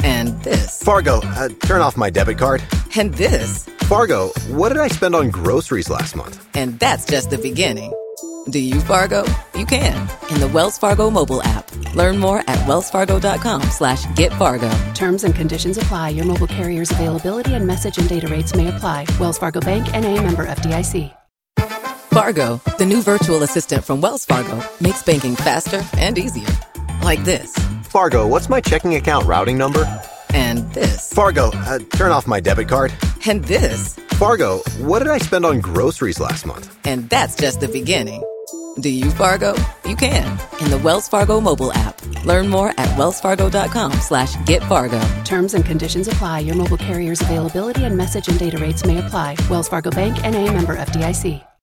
And 0.04 0.40
this 0.44 0.80
Fargo, 0.80 1.18
uh, 1.24 1.48
turn 1.66 1.80
off 1.80 1.96
my 1.96 2.08
debit 2.08 2.38
card. 2.38 2.62
And 2.96 3.12
this 3.14 3.64
Fargo, 3.88 4.28
what 4.46 4.68
did 4.68 4.78
I 4.78 4.86
spend 4.86 5.16
on 5.16 5.30
groceries 5.30 5.90
last 5.90 6.14
month? 6.14 6.46
And 6.54 6.78
that's 6.78 7.04
just 7.04 7.30
the 7.30 7.38
beginning. 7.38 7.92
Do 8.48 8.60
you 8.60 8.80
Fargo? 8.82 9.24
You 9.56 9.66
can 9.66 10.08
in 10.30 10.38
the 10.38 10.50
Wells 10.54 10.78
Fargo 10.78 11.10
mobile 11.10 11.42
app. 11.42 11.68
Learn 11.96 12.18
more 12.18 12.38
at 12.46 12.60
wellsfargo.com 12.68 13.62
slash 13.72 14.06
get 14.14 14.32
Fargo. 14.34 14.70
Terms 14.94 15.24
and 15.24 15.34
conditions 15.34 15.78
apply. 15.78 16.10
Your 16.10 16.26
mobile 16.26 16.46
carrier's 16.46 16.92
availability 16.92 17.54
and 17.54 17.66
message 17.66 17.98
and 17.98 18.08
data 18.08 18.28
rates 18.28 18.54
may 18.54 18.68
apply. 18.68 19.04
Wells 19.18 19.38
Fargo 19.38 19.58
Bank 19.58 19.92
and 19.96 20.04
a 20.04 20.22
member 20.22 20.46
FDIC. 20.46 21.17
Fargo, 22.10 22.60
the 22.78 22.86
new 22.86 23.02
virtual 23.02 23.42
assistant 23.42 23.84
from 23.84 24.00
Wells 24.00 24.24
Fargo, 24.24 24.62
makes 24.80 25.02
banking 25.02 25.36
faster 25.36 25.82
and 25.96 26.18
easier. 26.18 26.48
Like 27.02 27.22
this 27.24 27.54
Fargo, 27.84 28.26
what's 28.26 28.48
my 28.48 28.60
checking 28.60 28.96
account 28.96 29.26
routing 29.26 29.56
number? 29.56 29.84
And 30.34 30.70
this 30.72 31.12
Fargo, 31.12 31.50
uh, 31.52 31.78
turn 31.90 32.12
off 32.12 32.26
my 32.26 32.40
debit 32.40 32.68
card. 32.68 32.92
And 33.26 33.44
this 33.44 33.94
Fargo, 34.18 34.58
what 34.78 35.00
did 35.00 35.08
I 35.08 35.18
spend 35.18 35.44
on 35.44 35.60
groceries 35.60 36.20
last 36.20 36.46
month? 36.46 36.76
And 36.84 37.08
that's 37.08 37.36
just 37.36 37.60
the 37.60 37.68
beginning. 37.68 38.22
Do 38.80 38.90
you 38.90 39.10
Fargo? 39.10 39.54
You 39.84 39.96
can 39.96 40.38
in 40.60 40.70
the 40.70 40.78
Wells 40.78 41.08
Fargo 41.08 41.40
mobile 41.40 41.72
app. 41.72 42.00
Learn 42.24 42.48
more 42.48 42.70
at 42.70 42.88
wellsfargo.com 42.96 43.92
slash 43.94 44.36
get 44.44 44.62
Fargo. 44.64 45.00
Terms 45.24 45.54
and 45.54 45.64
conditions 45.64 46.08
apply. 46.08 46.40
Your 46.40 46.56
mobile 46.56 46.76
carrier's 46.76 47.20
availability 47.20 47.84
and 47.84 47.96
message 47.96 48.28
and 48.28 48.38
data 48.38 48.58
rates 48.58 48.84
may 48.84 48.98
apply. 48.98 49.36
Wells 49.50 49.68
Fargo 49.68 49.90
Bank 49.90 50.24
and 50.24 50.34
a 50.34 50.50
member 50.52 50.76
FDIC. 50.76 51.47